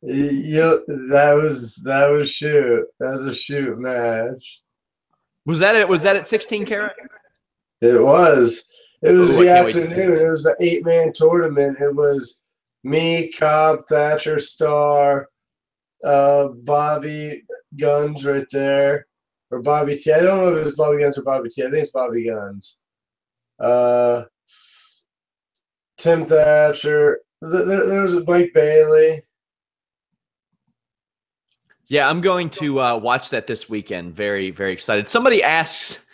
you 0.00 0.84
that 0.86 1.32
was 1.34 1.74
that 1.84 2.08
was 2.08 2.30
shoot. 2.30 2.86
That 3.00 3.16
was 3.16 3.26
a 3.26 3.34
shoot 3.34 3.76
match. 3.80 4.62
Was 5.44 5.58
that 5.58 5.74
it? 5.74 5.88
Was 5.88 6.02
that 6.02 6.14
at 6.14 6.28
16 6.28 6.66
carat? 6.66 6.94
It 7.80 8.00
was. 8.00 8.68
It 9.02 9.12
was 9.12 9.38
Ooh, 9.38 9.44
the 9.44 9.52
I 9.52 9.54
can't 9.54 9.66
wait 9.66 9.72
to 9.72 9.82
see 9.82 9.88
afternoon. 9.88 10.20
It 10.20 10.30
was 10.30 10.42
the 10.42 10.56
eight 10.60 10.84
man 10.84 11.12
tournament. 11.12 11.78
It 11.80 11.94
was 11.94 12.40
me, 12.82 13.30
Cobb, 13.32 13.80
Thatcher, 13.88 14.38
Starr, 14.38 15.28
uh, 16.04 16.48
Bobby 16.48 17.44
Gunns 17.78 18.24
right 18.24 18.46
there, 18.50 19.06
or 19.50 19.62
Bobby 19.62 19.96
T. 19.96 20.12
I 20.12 20.20
don't 20.20 20.40
know 20.40 20.52
if 20.52 20.58
it 20.58 20.64
was 20.64 20.76
Bobby 20.76 20.98
Gunns 20.98 21.18
or 21.18 21.22
Bobby 21.22 21.48
T. 21.48 21.62
I 21.62 21.70
think 21.70 21.82
it's 21.82 21.92
Bobby 21.92 22.26
Gunns. 22.26 22.82
Uh, 23.60 24.24
Tim 25.96 26.24
Thatcher. 26.24 27.20
There, 27.40 27.64
there 27.64 27.86
there 27.86 28.02
was 28.02 28.26
Mike 28.26 28.50
Bailey. 28.52 29.22
Yeah, 31.86 32.08
I'm 32.08 32.20
going 32.20 32.50
to 32.50 32.80
uh, 32.80 32.96
watch 32.96 33.30
that 33.30 33.46
this 33.46 33.68
weekend. 33.68 34.14
Very, 34.14 34.50
very 34.50 34.72
excited. 34.72 35.08
Somebody 35.08 35.42
asks 35.42 36.04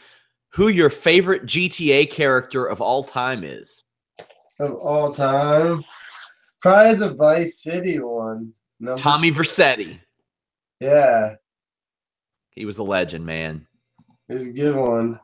who 0.54 0.68
your 0.68 0.88
favorite 0.90 1.44
GTA 1.46 2.08
character 2.10 2.64
of 2.66 2.80
all 2.80 3.02
time 3.02 3.42
is. 3.44 3.82
of 4.60 4.72
all 4.76 5.12
time. 5.12 5.82
Probably 6.60 6.94
the 6.94 7.14
Vice 7.14 7.62
City 7.62 7.98
one. 7.98 8.52
Tommy 8.96 9.30
two. 9.30 9.38
Vercetti. 9.40 9.98
Yeah, 10.80 11.34
He 12.50 12.64
was 12.66 12.78
a 12.78 12.82
legend, 12.82 13.24
man. 13.26 13.66
was 14.28 14.48
a 14.48 14.52
good 14.52 14.76
one. 14.76 15.18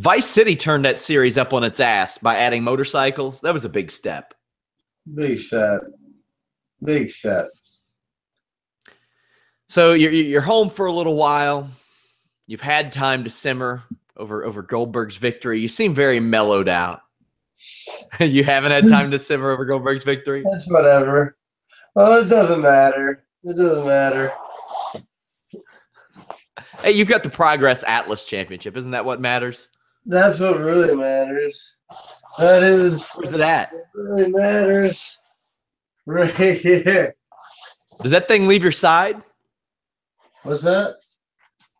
Vice 0.00 0.26
City 0.26 0.54
turned 0.56 0.84
that 0.84 0.98
series 0.98 1.38
up 1.38 1.52
on 1.54 1.64
its 1.64 1.80
ass 1.80 2.18
by 2.18 2.36
adding 2.36 2.62
motorcycles. 2.62 3.40
That 3.40 3.54
was 3.54 3.64
a 3.64 3.68
big 3.68 3.90
step. 3.90 4.34
Big 5.14 5.38
step. 5.38 5.80
Big 6.84 7.08
step. 7.08 7.48
So 9.68 9.94
you're 9.94 10.12
you're 10.12 10.40
home 10.42 10.68
for 10.70 10.86
a 10.86 10.92
little 10.92 11.16
while. 11.16 11.70
You've 12.46 12.60
had 12.60 12.92
time 12.92 13.24
to 13.24 13.30
simmer 13.30 13.82
over 14.16 14.44
over 14.44 14.62
Goldberg's 14.62 15.16
victory. 15.16 15.60
You 15.60 15.68
seem 15.68 15.94
very 15.94 16.20
mellowed 16.20 16.68
out. 16.68 17.00
you 18.20 18.44
haven't 18.44 18.72
had 18.72 18.88
time 18.88 19.10
to 19.10 19.18
simmer 19.18 19.50
over 19.50 19.64
Goldberg's 19.64 20.04
victory. 20.04 20.44
That's 20.50 20.70
whatever. 20.70 21.36
Well, 21.94 22.22
it 22.22 22.28
doesn't 22.28 22.60
matter. 22.60 23.24
It 23.44 23.56
doesn't 23.56 23.86
matter. 23.86 24.32
Hey, 26.82 26.92
you've 26.92 27.08
got 27.08 27.22
the 27.22 27.30
Progress 27.30 27.82
Atlas 27.86 28.24
Championship. 28.24 28.76
Isn't 28.76 28.90
that 28.90 29.04
what 29.04 29.20
matters? 29.20 29.70
That's 30.04 30.40
what 30.40 30.58
really 30.58 30.94
matters. 30.94 31.80
That 32.38 32.62
is 32.62 33.10
Where's 33.14 33.32
it 33.32 33.40
at? 33.40 33.72
really 33.94 34.30
matters. 34.30 35.18
Right 36.04 36.30
here. 36.30 37.16
Does 38.02 38.10
that 38.10 38.28
thing 38.28 38.46
leave 38.46 38.62
your 38.62 38.72
side? 38.72 39.22
What's 40.42 40.62
that? 40.62 40.94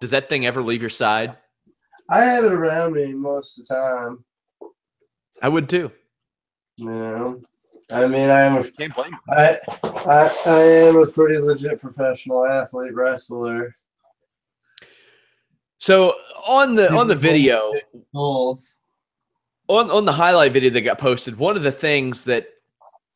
Does 0.01 0.11
that 0.11 0.29
thing 0.29 0.47
ever 0.47 0.63
leave 0.63 0.81
your 0.81 0.91
side? 0.91 1.37
I 2.09 2.21
have 2.21 2.45
it 2.45 2.53
around 2.53 2.95
me 2.95 3.15
most 3.15 3.59
of 3.59 3.67
the 3.67 3.75
time. 3.75 4.25
I 5.43 5.49
would 5.49 5.69
too. 5.69 5.91
You 6.77 6.87
know, 6.87 7.43
I 7.91 8.07
mean, 8.07 8.31
I 8.31 8.43
am 8.43 8.57
a 8.57 8.71
Can't 8.71 8.95
blame 8.95 9.13
you. 9.13 9.35
I, 9.35 9.57
I, 9.85 10.37
I 10.47 10.63
am 10.63 10.97
a 10.97 11.07
pretty 11.07 11.39
legit 11.39 11.81
professional 11.81 12.47
athlete 12.47 12.95
wrestler. 12.95 13.75
So 15.79 16.15
on 16.49 16.75
the 16.75 16.93
on 16.93 17.07
the 17.07 17.15
video, 17.15 17.73
Goals. 18.15 18.79
on 19.69 19.91
on 19.91 20.05
the 20.05 20.13
highlight 20.13 20.53
video 20.53 20.71
that 20.71 20.81
got 20.83 20.99
posted, 20.99 21.39
one 21.39 21.57
of 21.57 21.63
the 21.63 21.73
things 21.73 22.25
that 22.25 22.49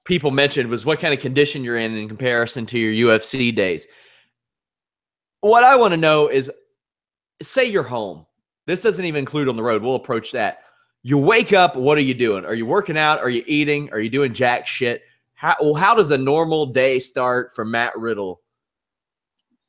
people 0.04 0.30
mentioned 0.30 0.68
was 0.68 0.84
what 0.84 0.98
kind 0.98 1.14
of 1.14 1.20
condition 1.20 1.64
you're 1.64 1.78
in 1.78 1.96
in 1.96 2.08
comparison 2.08 2.66
to 2.66 2.78
your 2.78 3.08
UFC 3.08 3.54
days. 3.54 3.86
What 5.40 5.64
I 5.64 5.76
want 5.76 5.92
to 5.92 5.96
know 5.96 6.28
is 6.28 6.50
say 7.42 7.64
you're 7.64 7.82
home. 7.82 8.26
This 8.70 8.80
doesn't 8.80 9.04
even 9.04 9.18
include 9.18 9.48
on 9.48 9.56
the 9.56 9.64
road. 9.64 9.82
We'll 9.82 9.96
approach 9.96 10.30
that. 10.30 10.60
You 11.02 11.18
wake 11.18 11.52
up, 11.52 11.74
what 11.74 11.98
are 11.98 12.02
you 12.02 12.14
doing? 12.14 12.44
Are 12.44 12.54
you 12.54 12.64
working 12.64 12.96
out? 12.96 13.18
Are 13.18 13.28
you 13.28 13.42
eating? 13.48 13.90
Are 13.92 13.98
you 13.98 14.08
doing 14.08 14.32
jack 14.32 14.64
shit? 14.64 15.02
How 15.34 15.56
well, 15.60 15.74
how 15.74 15.92
does 15.92 16.12
a 16.12 16.18
normal 16.18 16.66
day 16.66 17.00
start 17.00 17.52
for 17.52 17.64
Matt 17.64 17.98
Riddle 17.98 18.40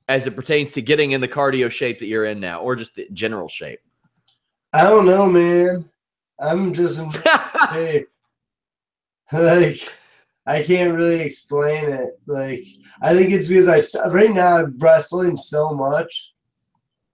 as 0.07 0.27
it 0.27 0.35
pertains 0.35 0.73
to 0.73 0.83
getting 0.83 1.13
in 1.13 1.21
the 1.21 1.27
cardio 1.27 1.71
shape 1.71 1.97
that 1.97 2.05
you're 2.05 2.25
in 2.25 2.39
now 2.39 2.61
or 2.61 2.75
just 2.75 2.95
the 2.95 3.07
general 3.11 3.47
shape? 3.47 3.79
I 4.71 4.83
don't 4.83 5.07
know, 5.07 5.25
man. 5.25 5.89
I'm 6.39 6.71
just 6.71 6.99
shape. 7.73 8.07
like 9.31 9.97
I 10.45 10.61
can't 10.61 10.93
really 10.93 11.21
explain 11.21 11.89
it. 11.89 12.19
Like 12.27 12.65
I 13.01 13.15
think 13.15 13.31
it's 13.31 13.47
because 13.47 13.67
I 13.97 14.09
right 14.09 14.31
now 14.31 14.57
I'm 14.57 14.77
wrestling 14.77 15.37
so 15.37 15.71
much 15.71 16.35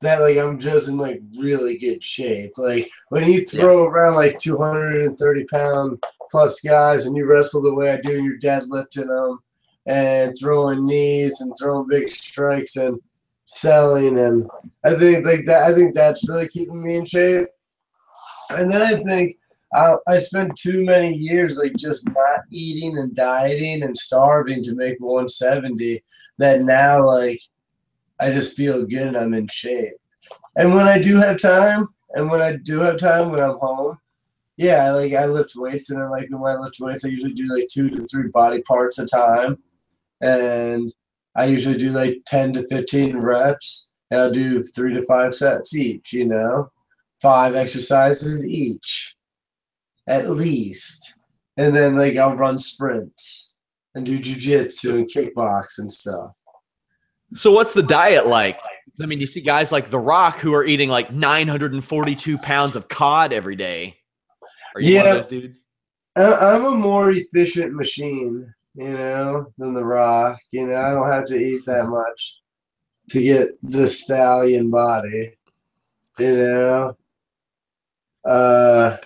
that 0.02 0.22
like 0.22 0.38
I'm 0.38 0.60
just 0.60 0.90
in 0.90 0.98
like 0.98 1.22
really 1.38 1.78
good 1.78 2.04
shape. 2.04 2.54
Like 2.58 2.88
when 3.10 3.28
you 3.28 3.46
throw 3.46 3.86
around 3.86 4.16
like 4.16 4.38
230 4.38 5.44
pound 5.46 6.04
plus 6.30 6.60
guys 6.62 7.06
and 7.06 7.16
you 7.16 7.26
wrestle 7.26 7.62
the 7.62 7.74
way 7.74 7.92
I 7.92 7.98
do, 7.98 8.18
and 8.18 8.26
you're 8.26 8.40
deadlifting 8.40 9.08
them 9.08 9.40
and 9.88 10.36
throwing 10.40 10.86
knees 10.86 11.42
and 11.42 11.54
throwing 11.60 11.88
big 11.88 12.10
strikes 12.10 12.76
and 12.76 13.00
selling 13.46 14.20
and 14.20 14.48
I 14.84 14.94
think 14.94 15.26
like 15.26 15.46
that. 15.46 15.64
I 15.64 15.74
think 15.74 15.96
that's 15.96 16.28
really 16.30 16.48
keeping 16.48 16.82
me 16.82 16.96
in 16.96 17.06
shape. 17.06 17.48
And 18.52 18.70
then 18.70 18.82
I 18.82 19.02
think 19.04 19.38
I, 19.74 19.96
I 20.08 20.18
spent 20.18 20.56
too 20.56 20.86
many 20.86 21.14
years 21.14 21.58
like 21.58 21.76
just 21.76 22.08
not 22.10 22.42
eating 22.52 22.98
and 22.98 23.16
dieting 23.16 23.84
and 23.84 23.98
starving 23.98 24.64
to 24.64 24.76
make 24.76 25.00
170 25.00 26.04
that 26.38 26.62
now 26.62 27.06
like 27.06 27.40
I 28.20 28.32
just 28.32 28.58
feel 28.58 28.86
good 28.86 29.08
and 29.08 29.18
I'm 29.18 29.34
in 29.34 29.48
shape. 29.48 29.94
And 30.56 30.74
when 30.74 30.88
I 30.88 31.02
do 31.02 31.18
have 31.18 31.40
time, 31.40 31.88
and 32.16 32.30
when 32.30 32.42
I 32.42 32.56
do 32.56 32.80
have 32.80 32.98
time 32.98 33.32
when 33.32 33.42
I'm 33.42 33.58
home, 33.60 33.98
yeah, 34.58 34.86
I 34.86 34.90
like 34.92 35.14
I 35.14 35.26
lift 35.26 35.54
weights 35.56 35.92
and 35.92 36.02
I 36.02 36.08
like 36.08 36.30
when 36.32 36.52
I 36.52 36.58
lift 36.58 36.78
weights 36.80 37.06
I 37.06 37.10
usually 37.10 37.34
do 37.34 37.48
like 37.54 37.68
two 37.72 37.90
to 37.92 38.06
three 38.08 38.30
body 38.30 38.62
parts 38.64 38.98
a 38.98 39.08
time. 39.08 39.58
And 40.22 40.92
I 41.36 41.46
usually 41.46 41.78
do 41.78 41.90
like 41.90 42.18
10 42.26 42.54
to 42.54 42.64
15 42.68 43.18
reps 43.18 43.92
and 44.10 44.20
I'll 44.20 44.32
do 44.32 44.64
three 44.64 44.96
to 44.96 45.04
five 45.04 45.36
sets 45.36 45.76
each, 45.76 46.12
you 46.12 46.26
know, 46.26 46.72
five 47.22 47.56
exercises 47.56 48.46
each 48.46 49.16
at 50.08 50.30
least. 50.30 51.20
And 51.58 51.76
then 51.76 51.96
like 51.96 52.18
I'll 52.18 52.36
run 52.36 52.58
sprints 52.58 53.54
and 53.94 54.06
do 54.06 54.20
jujitsu 54.20 54.96
and 54.96 55.08
kickbox 55.08 55.80
and 55.80 55.92
stuff. 55.92 56.32
So 57.36 57.52
what's 57.52 57.74
the 57.74 57.84
diet 57.84 58.28
like? 58.28 58.60
I 59.02 59.06
mean, 59.06 59.20
you 59.20 59.28
see 59.28 59.42
guys 59.42 59.72
like 59.72 59.90
The 59.90 60.00
Rock 60.00 60.38
who 60.40 60.54
are 60.54 60.64
eating 60.64 60.90
like 60.90 61.12
942 61.12 62.38
pounds 62.40 62.76
of 62.76 62.88
cod 62.88 63.32
every 63.34 63.56
day. 63.56 63.96
Are 64.76 64.82
you 64.82 64.96
one 64.98 65.06
Yeah. 65.06 65.12
of 65.16 65.30
those 65.30 65.42
dudes? 65.42 65.64
I- 66.16 66.34
I'm 66.56 66.66
a 66.66 66.72
more 66.72 67.12
efficient 67.12 67.74
machine, 67.74 68.52
you 68.76 68.98
know, 68.98 69.54
than 69.58 69.74
The 69.76 69.86
Rock. 69.86 70.40
You 70.52 70.68
know, 70.68 70.78
I 70.78 70.92
don't 70.92 71.08
have 71.08 71.26
to 71.26 71.36
eat 71.38 71.64
that 71.68 71.88
much 71.88 72.38
to 73.12 73.22
get 73.22 73.50
the 73.62 73.88
stallion 73.88 74.72
body. 74.72 75.34
You 76.18 76.36
know, 76.38 76.98
uh, 78.26 78.98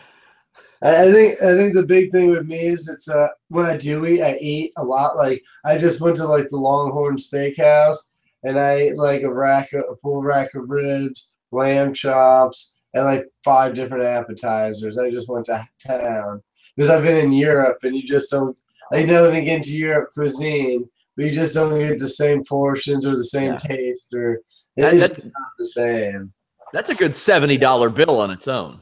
I 0.81 1.03
I 1.07 1.11
think 1.11 1.41
I 1.41 1.53
think 1.55 1.73
the 1.73 1.85
big 1.85 2.11
thing 2.11 2.29
with 2.29 2.45
me 2.47 2.59
is 2.67 2.87
it's 2.87 3.09
uh 3.09 3.27
when 3.49 3.65
I 3.65 3.75
do 3.77 4.05
eat, 4.05 4.21
I 4.21 4.37
eat 4.39 4.71
a 4.77 4.83
lot. 4.83 5.17
Like 5.17 5.43
I 5.65 5.77
just 5.77 5.99
went 6.01 6.15
to 6.17 6.25
like 6.25 6.47
the 6.49 6.57
Longhorn 6.57 7.17
Steakhouse 7.17 8.09
and 8.43 8.59
I 8.59 8.73
ate 8.73 8.97
like 8.97 9.21
a 9.23 9.33
rack 9.33 9.73
of, 9.73 9.85
a 9.91 9.95
full 9.95 10.21
rack 10.21 10.53
of 10.55 10.69
ribs, 10.69 11.33
lamb 11.51 11.93
chops, 11.93 12.77
and 12.93 13.05
like 13.05 13.21
five 13.43 13.75
different 13.75 14.03
appetizers. 14.03 14.97
I 14.97 15.09
just 15.11 15.29
went 15.29 15.45
to 15.45 15.61
town 15.85 16.41
because 16.75 16.89
I've 16.89 17.03
been 17.03 17.23
in 17.23 17.31
Europe 17.31 17.79
and 17.83 17.95
you 17.95 18.03
just 18.03 18.29
don't. 18.31 18.57
I 18.93 19.03
know 19.03 19.29
that 19.31 19.41
get 19.41 19.57
into 19.57 19.77
Europe 19.77 20.09
cuisine, 20.13 20.87
but 21.15 21.25
you 21.25 21.31
just 21.31 21.53
don't 21.53 21.77
get 21.79 21.97
the 21.99 22.07
same 22.07 22.43
portions 22.43 23.05
or 23.05 23.15
the 23.15 23.23
same 23.23 23.51
Yeah. 23.53 23.57
taste 23.57 24.13
or 24.13 24.41
it's 24.75 24.99
that- 25.07 25.15
just 25.15 25.27
not 25.27 25.51
the 25.57 25.65
same. 25.65 26.33
That's 26.73 26.89
a 26.89 26.95
good 26.95 27.11
$70 27.11 27.89
bill 27.89 28.19
on 28.21 28.31
its 28.31 28.47
own. 28.47 28.79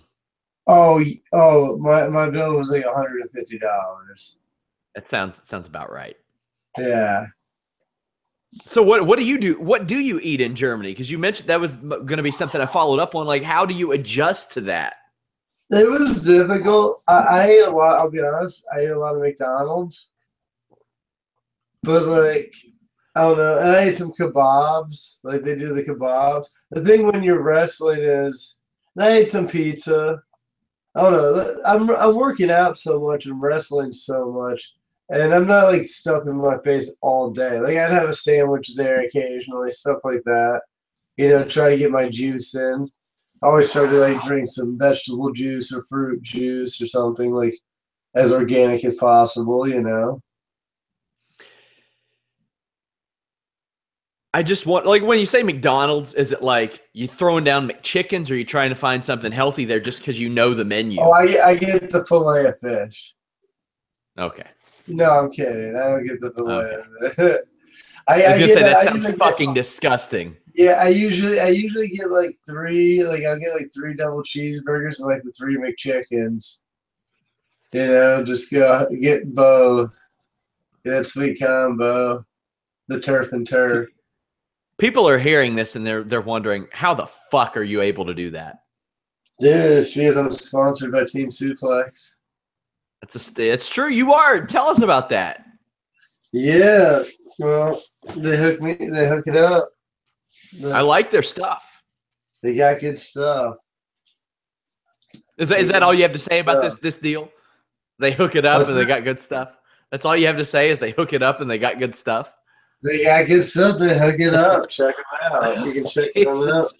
Oh, 0.67 1.03
oh, 1.33 1.79
my, 1.79 2.07
my 2.09 2.29
bill 2.29 2.55
was 2.57 2.69
like 2.71 2.85
hundred 2.85 3.21
and 3.21 3.31
fifty 3.31 3.57
dollars. 3.57 4.37
That 4.93 5.07
sounds 5.07 5.41
sounds 5.49 5.67
about 5.67 5.91
right. 5.91 6.15
Yeah, 6.77 7.25
So 8.65 8.81
what 8.81 9.05
what 9.05 9.19
do 9.19 9.25
you 9.25 9.37
do? 9.37 9.59
What 9.59 9.87
do 9.87 9.99
you 9.99 10.19
eat 10.21 10.41
in 10.41 10.55
Germany? 10.55 10.91
Because 10.91 11.11
you 11.11 11.19
mentioned 11.19 11.49
that 11.49 11.59
was 11.59 11.75
going 11.75 12.17
to 12.17 12.23
be 12.23 12.31
something 12.31 12.59
I 12.59 12.65
followed 12.65 12.99
up 12.99 13.13
on. 13.15 13.27
Like, 13.27 13.43
how 13.43 13.65
do 13.65 13.73
you 13.73 13.91
adjust 13.91 14.53
to 14.53 14.61
that? 14.61 14.95
It 15.69 15.87
was 15.87 16.21
difficult. 16.21 17.03
I, 17.07 17.17
I 17.17 17.43
ate 17.45 17.67
a 17.67 17.69
lot. 17.69 17.97
I'll 17.97 18.09
be 18.09 18.21
honest. 18.21 18.65
I 18.73 18.79
ate 18.79 18.89
a 18.89 18.97
lot 18.97 19.15
of 19.15 19.21
McDonald's, 19.21 20.09
but 21.83 22.05
like 22.05 22.53
I 23.15 23.21
don't 23.21 23.37
know. 23.37 23.59
And 23.59 23.69
I 23.69 23.83
ate 23.83 23.95
some 23.95 24.11
kebabs. 24.11 25.19
Like 25.23 25.43
they 25.43 25.55
do 25.55 25.73
the 25.73 25.83
kebabs. 25.83 26.47
The 26.71 26.83
thing 26.83 27.05
when 27.05 27.21
you're 27.21 27.43
wrestling 27.43 27.99
is, 28.01 28.59
and 28.95 29.05
I 29.05 29.11
ate 29.17 29.29
some 29.29 29.47
pizza. 29.47 30.21
I 30.95 31.01
don't 31.03 31.13
know. 31.13 31.61
I'm 31.67 31.89
I'm 31.91 32.15
working 32.15 32.49
out 32.49 32.77
so 32.77 32.99
much 32.99 33.27
and 33.27 33.39
wrestling 33.39 33.91
so 33.91 34.31
much, 34.31 34.73
and 35.09 35.33
I'm 35.33 35.47
not 35.47 35.65
like 35.71 35.87
stuffing 35.87 36.37
my 36.37 36.57
face 36.59 36.95
all 37.01 37.31
day. 37.31 37.59
Like 37.59 37.77
I'd 37.77 37.91
have 37.91 38.09
a 38.09 38.13
sandwich 38.13 38.75
there 38.75 39.01
occasionally, 39.01 39.71
stuff 39.71 39.99
like 40.03 40.23
that. 40.25 40.61
You 41.17 41.29
know, 41.29 41.43
try 41.43 41.69
to 41.69 41.77
get 41.77 41.91
my 41.91 42.07
juice 42.09 42.55
in. 42.55 42.87
I 43.41 43.47
always 43.47 43.71
try 43.71 43.85
to 43.85 43.91
like 43.91 44.21
drink 44.23 44.47
some 44.47 44.77
vegetable 44.77 45.31
juice 45.31 45.73
or 45.73 45.83
fruit 45.83 46.21
juice 46.21 46.81
or 46.81 46.87
something 46.87 47.31
like 47.33 47.53
as 48.15 48.31
organic 48.31 48.85
as 48.85 48.95
possible. 48.95 49.67
You 49.67 49.81
know. 49.81 50.21
I 54.31 54.43
just 54.43 54.67
want 54.67 54.85
like 54.85 55.01
when 55.01 55.19
you 55.19 55.25
say 55.25 55.41
McDonald's, 55.41 56.13
is 56.13 56.31
it 56.31 56.43
like 56.43 56.83
you 56.93 57.07
throwing 57.07 57.43
down 57.43 57.67
McChickens 57.67 58.29
or 58.29 58.35
are 58.35 58.37
you 58.37 58.45
trying 58.45 58.69
to 58.69 58.75
find 58.75 59.03
something 59.03 59.31
healthy 59.31 59.65
there 59.65 59.79
just 59.79 59.99
because 59.99 60.19
you 60.19 60.29
know 60.29 60.53
the 60.53 60.63
menu? 60.63 60.99
Oh, 61.01 61.11
I, 61.11 61.47
I 61.47 61.55
get 61.55 61.89
the 61.89 62.05
fillet 62.05 62.45
of 62.45 62.59
fish. 62.59 63.15
Okay. 64.19 64.45
No, 64.89 65.09
I'm 65.09 65.31
kidding. 65.31 65.75
I 65.75 65.89
don't 65.89 66.05
get 66.05 66.19
the. 66.19 66.33
Okay. 66.33 67.37
I, 68.07 68.23
I, 68.23 68.29
was 68.31 68.39
gonna 68.39 68.47
say 68.47 68.63
that 68.63 68.81
sounds 68.81 69.11
fucking 69.13 69.53
get, 69.53 69.61
disgusting. 69.61 70.35
Yeah, 70.55 70.79
I 70.81 70.87
usually 70.87 71.39
I 71.39 71.49
usually 71.49 71.89
get 71.89 72.09
like 72.09 72.37
three, 72.47 73.03
like 73.03 73.23
I'll 73.23 73.39
get 73.39 73.53
like 73.53 73.69
three 73.73 73.93
double 73.93 74.23
cheeseburgers 74.23 74.99
and 74.99 75.07
like 75.07 75.23
the 75.23 75.31
three 75.31 75.57
McChickens. 75.57 76.63
You 77.71 77.85
know, 77.87 78.23
just 78.23 78.51
go 78.51 78.87
get 78.99 79.33
both. 79.35 79.95
Get 80.83 80.91
that 80.91 81.05
sweet 81.05 81.39
combo, 81.39 82.25
the 82.87 82.99
turf 82.99 83.31
and 83.33 83.47
turf 83.47 83.89
people 84.79 85.07
are 85.07 85.19
hearing 85.19 85.55
this 85.55 85.75
and 85.75 85.85
they're 85.85 86.03
they're 86.03 86.21
wondering 86.21 86.67
how 86.71 86.95
the 86.95 87.05
fuck 87.05 87.55
are 87.55 87.63
you 87.63 87.81
able 87.81 88.05
to 88.05 88.15
do 88.15 88.31
that? 88.31 88.63
Dude, 89.37 89.53
it's 89.53 89.93
because 89.93 90.17
I'm 90.17 90.31
sponsored 90.31 90.91
by 90.91 91.03
Team 91.03 91.29
Suplex. 91.29 92.15
That's 93.01 93.37
a 93.37 93.51
it's 93.51 93.69
true. 93.69 93.89
You 93.89 94.13
are. 94.13 94.45
Tell 94.45 94.67
us 94.67 94.81
about 94.81 95.09
that. 95.09 95.45
Yeah. 96.33 97.03
Well, 97.39 97.79
they 98.17 98.37
hook 98.37 98.61
me. 98.61 98.73
They 98.73 99.07
hook 99.07 99.25
it 99.27 99.37
up. 99.37 99.69
The, 100.59 100.71
I 100.71 100.81
like 100.81 101.09
their 101.09 101.23
stuff. 101.23 101.63
They 102.43 102.55
got 102.55 102.79
good 102.79 102.99
stuff. 102.99 103.55
Is 105.37 105.49
that, 105.49 105.61
is 105.61 105.69
that 105.69 105.83
all 105.83 105.93
you 105.93 106.01
have 106.03 106.13
to 106.13 106.19
say 106.19 106.39
about 106.39 106.61
this 106.61 106.77
this 106.77 106.97
deal? 106.97 107.29
They 107.99 108.11
hook 108.11 108.35
it 108.35 108.45
up 108.45 108.67
and 108.67 108.77
they 108.77 108.85
got 108.85 109.03
good 109.03 109.21
stuff. 109.21 109.57
That's 109.91 110.05
all 110.05 110.15
you 110.15 110.27
have 110.27 110.37
to 110.37 110.45
say 110.45 110.69
is 110.69 110.79
they 110.79 110.91
hook 110.91 111.13
it 111.13 111.23
up 111.23 111.41
and 111.41 111.49
they 111.49 111.57
got 111.57 111.79
good 111.79 111.95
stuff. 111.95 112.31
They 112.83 113.03
got 113.03 113.27
good 113.27 113.43
stuff. 113.43 113.79
They 113.79 113.97
hook 113.97 114.15
it 114.19 114.33
up. 114.33 114.69
Check 114.69 114.95
them 114.95 115.33
out. 115.33 115.65
You 115.65 115.73
can 115.73 115.87
check 115.87 116.13
them 116.13 116.49
out. 116.49 116.71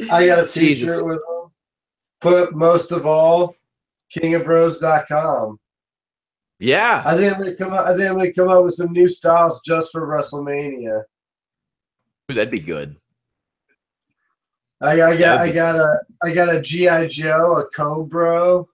I 0.10 0.26
got 0.26 0.38
a 0.38 0.46
T-shirt 0.46 0.50
Jesus. 0.50 1.02
with 1.02 1.20
them. 1.28 1.50
Put 2.20 2.54
most 2.54 2.92
of 2.92 3.06
all, 3.06 3.54
kingofbros.com. 4.14 5.58
Yeah. 6.58 7.02
I 7.04 7.16
think 7.16 7.34
I'm 7.34 7.40
gonna 7.40 7.54
come 7.54 7.72
out. 7.72 7.86
I 7.86 7.96
think 7.96 8.08
I'm 8.08 8.16
gonna 8.16 8.32
come 8.32 8.48
up 8.48 8.64
with 8.64 8.74
some 8.74 8.92
new 8.92 9.08
styles 9.08 9.60
just 9.64 9.92
for 9.92 10.06
WrestleMania. 10.06 11.02
Ooh, 12.30 12.34
that'd 12.34 12.50
be 12.50 12.60
good. 12.60 12.96
I, 14.80 15.02
I 15.02 15.16
got 15.16 15.38
I 15.38 15.52
got 15.52 15.76
a 15.76 16.00
I 16.22 16.34
got 16.34 16.54
a 16.54 16.60
GI 16.60 17.08
Joe, 17.08 17.58
a 17.58 17.68
Cobra. 17.70 18.64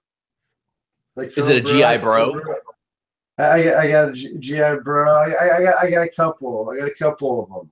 Like 1.15 1.37
Is 1.37 1.49
it 1.49 1.57
a 1.57 1.61
GI 1.61 2.03
Bro? 2.03 2.41
I, 3.39 3.75
I 3.75 3.89
got 3.89 4.09
a 4.11 4.13
GI 4.13 4.81
Bro. 4.83 5.11
I, 5.11 5.25
I, 5.25 5.63
got 5.63 5.75
I 5.83 5.91
got 5.91 6.03
a 6.03 6.09
couple. 6.09 6.71
I 6.73 6.79
got 6.79 6.89
a 6.89 6.95
couple 6.95 7.43
of 7.43 7.49
them. 7.49 7.71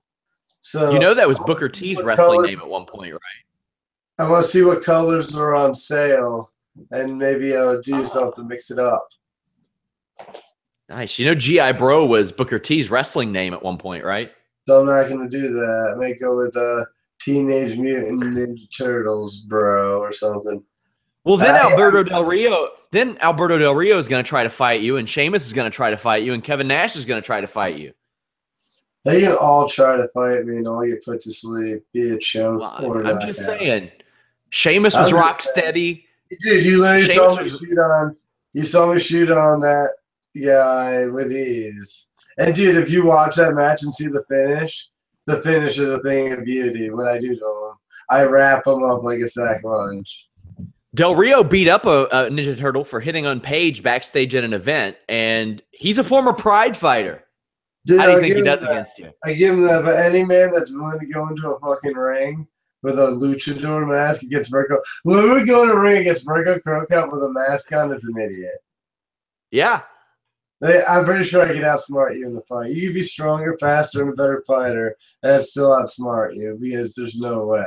So 0.61 0.91
you 0.91 0.99
know 0.99 1.13
that 1.13 1.27
was 1.27 1.39
Booker 1.39 1.67
T's 1.67 2.01
wrestling 2.01 2.27
colors, 2.27 2.51
name 2.51 2.59
at 2.59 2.67
one 2.67 2.85
point, 2.85 3.13
right? 3.13 3.21
I 4.19 4.29
want 4.29 4.45
to 4.45 4.49
see 4.49 4.63
what 4.63 4.83
colors 4.83 5.35
are 5.35 5.55
on 5.55 5.73
sale, 5.73 6.50
and 6.91 7.17
maybe 7.17 7.55
I'll 7.55 7.81
do 7.81 8.03
something, 8.03 8.47
mix 8.47 8.71
it 8.71 8.79
up. 8.79 9.07
Nice. 10.89 11.17
You 11.17 11.25
know, 11.25 11.35
GI 11.35 11.73
Bro 11.73 12.07
was 12.07 12.31
Booker 12.31 12.59
T's 12.59 12.89
wrestling 12.89 13.31
name 13.31 13.53
at 13.53 13.63
one 13.63 13.77
point, 13.77 14.03
right? 14.03 14.31
So 14.67 14.81
I'm 14.81 14.87
not 14.87 15.07
going 15.07 15.27
to 15.27 15.29
do 15.29 15.53
that. 15.53 15.93
I 15.95 15.99
may 15.99 16.13
go 16.15 16.35
with 16.35 16.55
uh, 16.55 16.83
Teenage 17.21 17.77
Mutant 17.77 18.21
Ninja 18.21 18.67
Turtles, 18.77 19.37
bro, 19.41 19.99
or 19.99 20.11
something. 20.11 20.63
Well, 21.23 21.37
then 21.37 21.55
uh, 21.55 21.69
Alberto 21.69 22.03
Del 22.03 22.25
Rio, 22.25 22.69
then 22.91 23.17
Alberto 23.21 23.57
Del 23.57 23.75
Rio 23.75 23.97
is 23.97 24.07
going 24.07 24.23
to 24.23 24.27
try 24.27 24.43
to 24.43 24.49
fight 24.49 24.81
you, 24.81 24.97
and 24.97 25.07
Sheamus 25.07 25.45
is 25.45 25.53
going 25.53 25.69
to 25.69 25.75
try 25.75 25.91
to 25.91 25.97
fight 25.97 26.23
you, 26.23 26.33
and 26.33 26.43
Kevin 26.43 26.67
Nash 26.67 26.95
is 26.95 27.05
going 27.05 27.21
to 27.21 27.25
try 27.25 27.41
to 27.41 27.47
fight 27.47 27.77
you. 27.77 27.93
They 29.03 29.21
can 29.21 29.35
all 29.39 29.67
try 29.67 29.95
to 29.95 30.07
fight 30.13 30.45
me 30.45 30.57
and 30.57 30.67
all 30.67 30.85
get 30.85 31.03
put 31.03 31.21
to 31.21 31.31
sleep, 31.31 31.83
be 31.93 32.11
a 32.11 32.19
choke 32.19 32.59
well, 32.59 33.07
I'm 33.07 33.19
just 33.21 33.41
out. 33.41 33.59
saying, 33.59 33.91
Sheamus 34.49 34.95
was 34.95 35.11
rock 35.13 35.41
steady. 35.41 36.05
Dude, 36.39 36.63
you 36.63 36.81
literally 36.81 37.05
Sheamus 37.05 37.15
saw 37.15 37.35
me 37.35 37.43
was... 37.43 37.59
shoot 37.59 37.77
on. 37.77 38.15
You 38.53 38.63
saw 38.63 38.93
me 38.93 38.99
shoot 38.99 39.31
on 39.31 39.59
that 39.61 39.93
guy 40.43 41.07
with 41.07 41.31
ease. 41.31 42.07
And 42.37 42.55
dude, 42.55 42.77
if 42.77 42.89
you 42.89 43.05
watch 43.05 43.35
that 43.35 43.53
match 43.53 43.83
and 43.83 43.93
see 43.93 44.07
the 44.07 44.23
finish, 44.29 44.89
the 45.27 45.37
finish 45.37 45.77
is 45.77 45.89
a 45.89 45.99
thing 45.99 46.31
of 46.33 46.43
beauty. 46.43 46.89
What 46.89 47.07
I 47.07 47.19
do 47.19 47.35
to 47.35 47.45
him, 47.45 47.73
I 48.09 48.23
wrap 48.23 48.65
him 48.65 48.83
up 48.83 49.03
like 49.03 49.19
a 49.19 49.27
sack 49.27 49.63
lunch. 49.63 50.27
Del 50.93 51.15
Rio 51.15 51.43
beat 51.43 51.69
up 51.69 51.85
a, 51.85 52.03
a, 52.05 52.29
Ninja 52.29 52.57
Turtle 52.57 52.83
for 52.83 52.99
hitting 52.99 53.25
on 53.25 53.39
Paige 53.39 53.81
backstage 53.81 54.35
at 54.35 54.43
an 54.43 54.53
event, 54.53 54.97
and 55.07 55.61
he's 55.71 55.97
a 55.97 56.03
former 56.03 56.33
Pride 56.33 56.75
fighter. 56.75 57.23
Dude, 57.85 57.99
How 57.99 58.07
do 58.07 58.11
you 58.11 58.17
I 58.17 58.21
think 58.21 58.35
he 58.35 58.41
does 58.41 58.59
that. 58.59 58.71
against 58.71 58.99
you? 58.99 59.11
I 59.25 59.33
give 59.33 59.53
him 59.53 59.61
that, 59.63 59.85
but 59.85 59.95
any 59.95 60.25
man 60.25 60.51
that's 60.53 60.75
willing 60.75 60.99
to 60.99 61.05
go 61.05 61.27
into 61.29 61.49
a 61.49 61.59
fucking 61.59 61.93
ring 61.93 62.47
with 62.83 62.99
a 62.99 63.07
luchador 63.07 63.89
mask 63.89 64.23
against 64.23 64.51
Mirko, 64.51 64.79
whoever 65.03 65.45
go 65.45 65.63
in 65.63 65.69
a 65.69 65.79
ring 65.79 66.01
against 66.01 66.27
Mirko 66.27 66.59
Cro 66.59 66.85
Cop 66.87 67.11
with 67.11 67.23
a 67.23 67.31
mask 67.31 67.71
on 67.73 67.91
is 67.91 68.03
an 68.05 68.17
idiot. 68.19 68.57
Yeah. 69.51 69.81
I'm 70.63 71.05
pretty 71.05 71.23
sure 71.23 71.41
I 71.41 71.47
could 71.47 71.63
outsmart 71.63 72.17
you 72.17 72.27
in 72.27 72.35
the 72.35 72.41
fight. 72.41 72.71
You 72.71 72.87
could 72.87 72.95
be 72.95 73.03
stronger, 73.03 73.57
faster, 73.59 74.01
and 74.01 74.13
a 74.13 74.15
better 74.15 74.43
fighter, 74.45 74.95
and 75.23 75.31
I'd 75.33 75.43
still 75.43 75.69
outsmart 75.69 76.35
you 76.35 76.57
because 76.61 76.93
there's 76.93 77.19
no 77.19 77.47
way. 77.47 77.65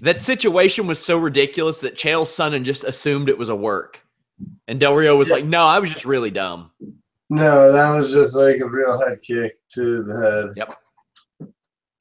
That 0.00 0.20
situation 0.20 0.86
was 0.86 1.02
so 1.02 1.18
ridiculous 1.18 1.80
that 1.80 1.94
Chael 1.94 2.24
Sonnen 2.24 2.64
just 2.64 2.84
assumed 2.84 3.28
it 3.28 3.38
was 3.38 3.48
a 3.50 3.54
work. 3.54 4.00
And 4.66 4.78
Del 4.78 4.94
Rio 4.94 5.16
was 5.16 5.28
yeah. 5.28 5.36
like, 5.36 5.44
no, 5.44 5.62
I 5.62 5.78
was 5.78 5.90
just 5.90 6.04
really 6.04 6.30
dumb. 6.30 6.70
No, 7.30 7.72
that 7.72 7.94
was 7.94 8.12
just 8.12 8.34
like 8.34 8.60
a 8.60 8.66
real 8.66 8.98
head 8.98 9.20
kick 9.20 9.52
to 9.72 10.02
the 10.02 10.20
head. 10.20 10.54
Yep. 10.56 10.78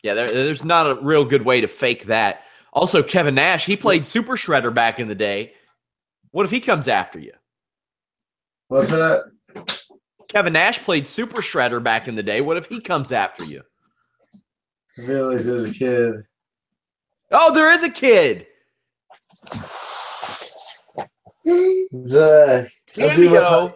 Yeah, 0.08 0.14
there, 0.14 0.28
there's 0.30 0.64
not 0.64 0.90
a 0.90 0.96
real 1.02 1.26
good 1.26 1.44
way 1.44 1.60
to 1.60 1.68
fake 1.68 2.06
that. 2.06 2.44
Also, 2.72 3.04
Kevin 3.04 3.36
Nash, 3.36 3.66
he 3.66 3.76
played 3.76 4.06
Super 4.06 4.38
Shredder 4.38 4.74
back 4.74 5.02
in 5.02 5.10
the 5.10 5.16
day. 5.16 5.52
What 6.32 6.46
if 6.46 6.52
he 6.52 6.62
comes 6.62 6.88
after 6.88 7.20
you? 7.20 7.34
What's 8.70 8.90
that? 8.92 9.26
Kevin 10.30 10.54
Nash 10.54 10.80
played 10.80 11.06
Super 11.06 11.42
Shredder 11.42 11.84
back 11.84 12.08
in 12.08 12.16
the 12.16 12.24
day. 12.24 12.40
What 12.40 12.56
if 12.56 12.68
he 12.68 12.80
comes 12.80 13.12
after 13.12 13.44
you? 13.44 13.64
Really, 14.98 15.44
there's 15.44 15.72
a 15.72 15.74
kid. 15.74 16.24
Oh, 17.34 17.54
there 17.54 17.70
is 17.74 17.84
a 17.84 17.90
kid. 17.90 18.48
The 21.44 22.70
cameo 22.88 23.74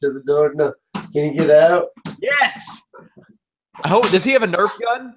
to 0.00 0.12
the 0.12 0.22
door. 0.24 0.54
No, 0.54 0.72
can 1.12 1.26
you 1.26 1.34
get 1.34 1.50
out? 1.50 1.88
Yes. 2.20 2.82
I 3.82 3.88
hope. 3.88 4.08
Does 4.10 4.22
he 4.22 4.30
have 4.30 4.44
a 4.44 4.46
Nerf 4.46 4.70
gun? 4.80 5.16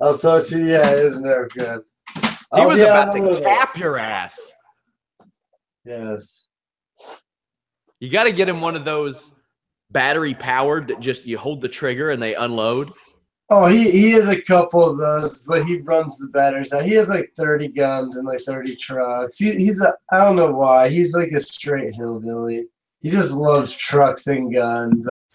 I'll 0.00 0.16
talk 0.16 0.46
to 0.46 0.58
you. 0.58 0.66
Yeah, 0.66 0.90
it 0.90 0.98
is 0.98 1.16
a 1.16 1.20
Nerf 1.20 1.54
gun. 1.56 1.82
He 2.14 2.30
I'll 2.52 2.68
was 2.68 2.80
about 2.80 3.12
to 3.12 3.40
cap 3.42 3.76
your 3.76 3.98
ass. 3.98 4.38
Yes. 5.84 6.46
You 8.00 8.10
got 8.10 8.24
to 8.24 8.32
get 8.32 8.48
him 8.48 8.60
one 8.60 8.76
of 8.76 8.84
those 8.84 9.32
battery 9.90 10.34
powered 10.34 10.88
that 10.88 11.00
just 11.00 11.26
you 11.26 11.36
hold 11.36 11.60
the 11.60 11.68
trigger 11.68 12.10
and 12.10 12.22
they 12.22 12.34
unload. 12.34 12.92
Oh, 13.52 13.66
he, 13.66 13.90
he 13.90 14.12
has 14.12 14.28
a 14.28 14.40
couple 14.40 14.88
of 14.88 14.96
those, 14.96 15.40
but 15.40 15.64
he 15.64 15.80
runs 15.80 16.18
the 16.18 16.28
batteries 16.30 16.72
out. 16.72 16.84
He 16.84 16.94
has 16.94 17.10
like 17.10 17.32
30 17.36 17.68
guns 17.68 18.16
and 18.16 18.26
like 18.26 18.40
30 18.42 18.76
trucks. 18.76 19.38
He, 19.38 19.50
he's 19.52 19.82
a, 19.82 19.92
I 20.12 20.24
don't 20.24 20.36
know 20.36 20.52
why. 20.52 20.88
He's 20.88 21.14
like 21.14 21.32
a 21.32 21.40
straight 21.40 21.92
hillbilly. 21.92 22.66
He 23.02 23.10
just 23.10 23.32
loves 23.32 23.72
trucks 23.72 24.28
and 24.28 24.54
guns. 24.54 25.08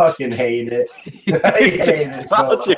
Fucking 0.00 0.32
hate 0.32 0.70
it. 0.72 0.88
I 1.44 1.50
hate 1.58 1.80
it 1.88 2.28
so 2.28 2.42
much. 2.44 2.68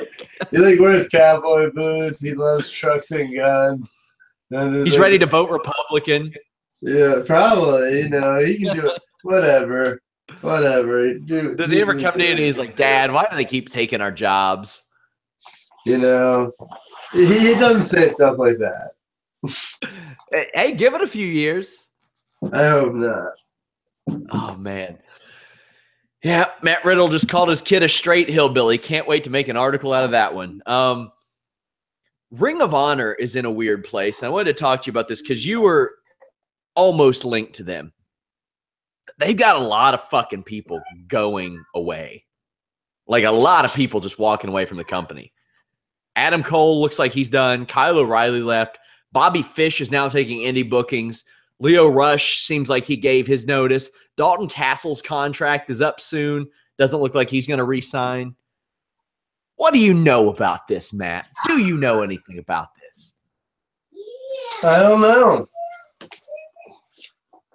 He 0.51 0.57
like 0.57 0.79
wears 0.79 1.07
cowboy 1.07 1.71
boots. 1.73 2.21
He 2.21 2.33
loves 2.33 2.69
trucks 2.69 3.11
and 3.11 3.33
guns. 3.33 3.95
He's 4.49 4.99
ready 4.99 5.17
to 5.17 5.25
vote 5.25 5.49
Republican. 5.49 6.33
Yeah, 6.81 7.21
probably. 7.25 8.01
You 8.01 8.09
know, 8.09 8.39
he 8.39 8.59
can 8.59 8.75
do 8.75 8.87
it. 8.89 9.01
Whatever. 9.23 10.01
Whatever. 10.41 11.13
Do, 11.13 11.55
Does 11.55 11.69
he 11.69 11.81
ever 11.81 11.99
come 11.99 12.15
to 12.15 12.23
you 12.23 12.31
and 12.31 12.39
he's 12.39 12.57
like, 12.57 12.75
Dad, 12.75 13.11
why 13.11 13.25
do 13.29 13.37
they 13.37 13.45
keep 13.45 13.69
taking 13.69 14.01
our 14.01 14.11
jobs? 14.11 14.83
You 15.85 15.97
know, 15.97 16.51
he, 17.13 17.25
he 17.25 17.53
doesn't 17.55 17.81
say 17.81 18.09
stuff 18.09 18.37
like 18.37 18.57
that. 18.57 18.91
hey, 20.53 20.73
give 20.73 20.93
it 20.93 21.01
a 21.01 21.07
few 21.07 21.27
years. 21.27 21.87
I 22.51 22.67
hope 22.67 22.93
not. 22.93 23.31
Oh 24.31 24.55
man. 24.59 24.97
Yeah, 26.23 26.45
Matt 26.61 26.85
Riddle 26.85 27.09
just 27.09 27.27
called 27.27 27.49
his 27.49 27.61
kid 27.61 27.83
a 27.83 27.89
straight 27.89 28.29
hillbilly. 28.29 28.77
Can't 28.77 29.07
wait 29.07 29.25
to 29.25 29.29
make 29.29 29.49
an 29.49 29.57
article 29.57 29.91
out 29.91 30.05
of 30.05 30.11
that 30.11 30.33
one. 30.33 30.61
Um, 30.65 31.11
Ring 32.31 32.61
of 32.61 32.73
Honor 32.73 33.13
is 33.13 33.35
in 33.35 33.43
a 33.45 33.51
weird 33.51 33.83
place. 33.83 34.23
I 34.23 34.29
wanted 34.29 34.45
to 34.55 34.59
talk 34.59 34.81
to 34.81 34.87
you 34.87 34.91
about 34.91 35.09
this 35.09 35.21
because 35.21 35.45
you 35.45 35.59
were 35.59 35.95
almost 36.75 37.25
linked 37.25 37.53
to 37.55 37.63
them. 37.63 37.91
They've 39.19 39.37
got 39.37 39.57
a 39.57 39.65
lot 39.65 39.93
of 39.93 40.01
fucking 40.05 40.43
people 40.43 40.81
going 41.07 41.61
away. 41.75 42.25
Like 43.05 43.25
a 43.25 43.31
lot 43.31 43.65
of 43.65 43.73
people 43.73 43.99
just 43.99 44.17
walking 44.17 44.49
away 44.49 44.65
from 44.65 44.77
the 44.77 44.85
company. 44.85 45.33
Adam 46.15 46.41
Cole 46.41 46.81
looks 46.81 46.99
like 46.99 47.11
he's 47.11 47.29
done. 47.29 47.65
Kyle 47.65 47.97
O'Reilly 47.97 48.41
left. 48.41 48.79
Bobby 49.11 49.41
Fish 49.41 49.81
is 49.81 49.91
now 49.91 50.07
taking 50.07 50.39
indie 50.39 50.67
bookings. 50.67 51.25
Lio 51.63 51.87
Rush 51.87 52.41
seems 52.41 52.67
like 52.67 52.83
he 52.83 52.97
gave 52.97 53.25
his 53.25 53.47
notice. 53.47 53.89
Dalton 54.17 54.49
Castle's 54.49 55.01
contract 55.01 55.69
is 55.69 55.79
up 55.79 56.01
soon. 56.01 56.45
Doesn't 56.77 56.99
look 56.99 57.15
like 57.15 57.29
he's 57.29 57.47
going 57.47 57.59
to 57.59 57.63
resign. 57.63 58.35
What 59.55 59.73
do 59.73 59.79
you 59.79 59.93
know 59.93 60.29
about 60.29 60.67
this, 60.67 60.91
Matt? 60.91 61.29
Do 61.47 61.59
you 61.59 61.77
know 61.77 62.01
anything 62.01 62.39
about 62.39 62.67
this? 62.75 63.13
I 64.61 64.79
don't 64.81 64.99
know. 64.99 65.47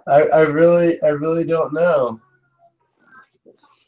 I, 0.08 0.22
I 0.34 0.40
really, 0.44 0.96
I 1.02 1.08
really 1.08 1.44
don't 1.44 1.74
know. 1.74 2.18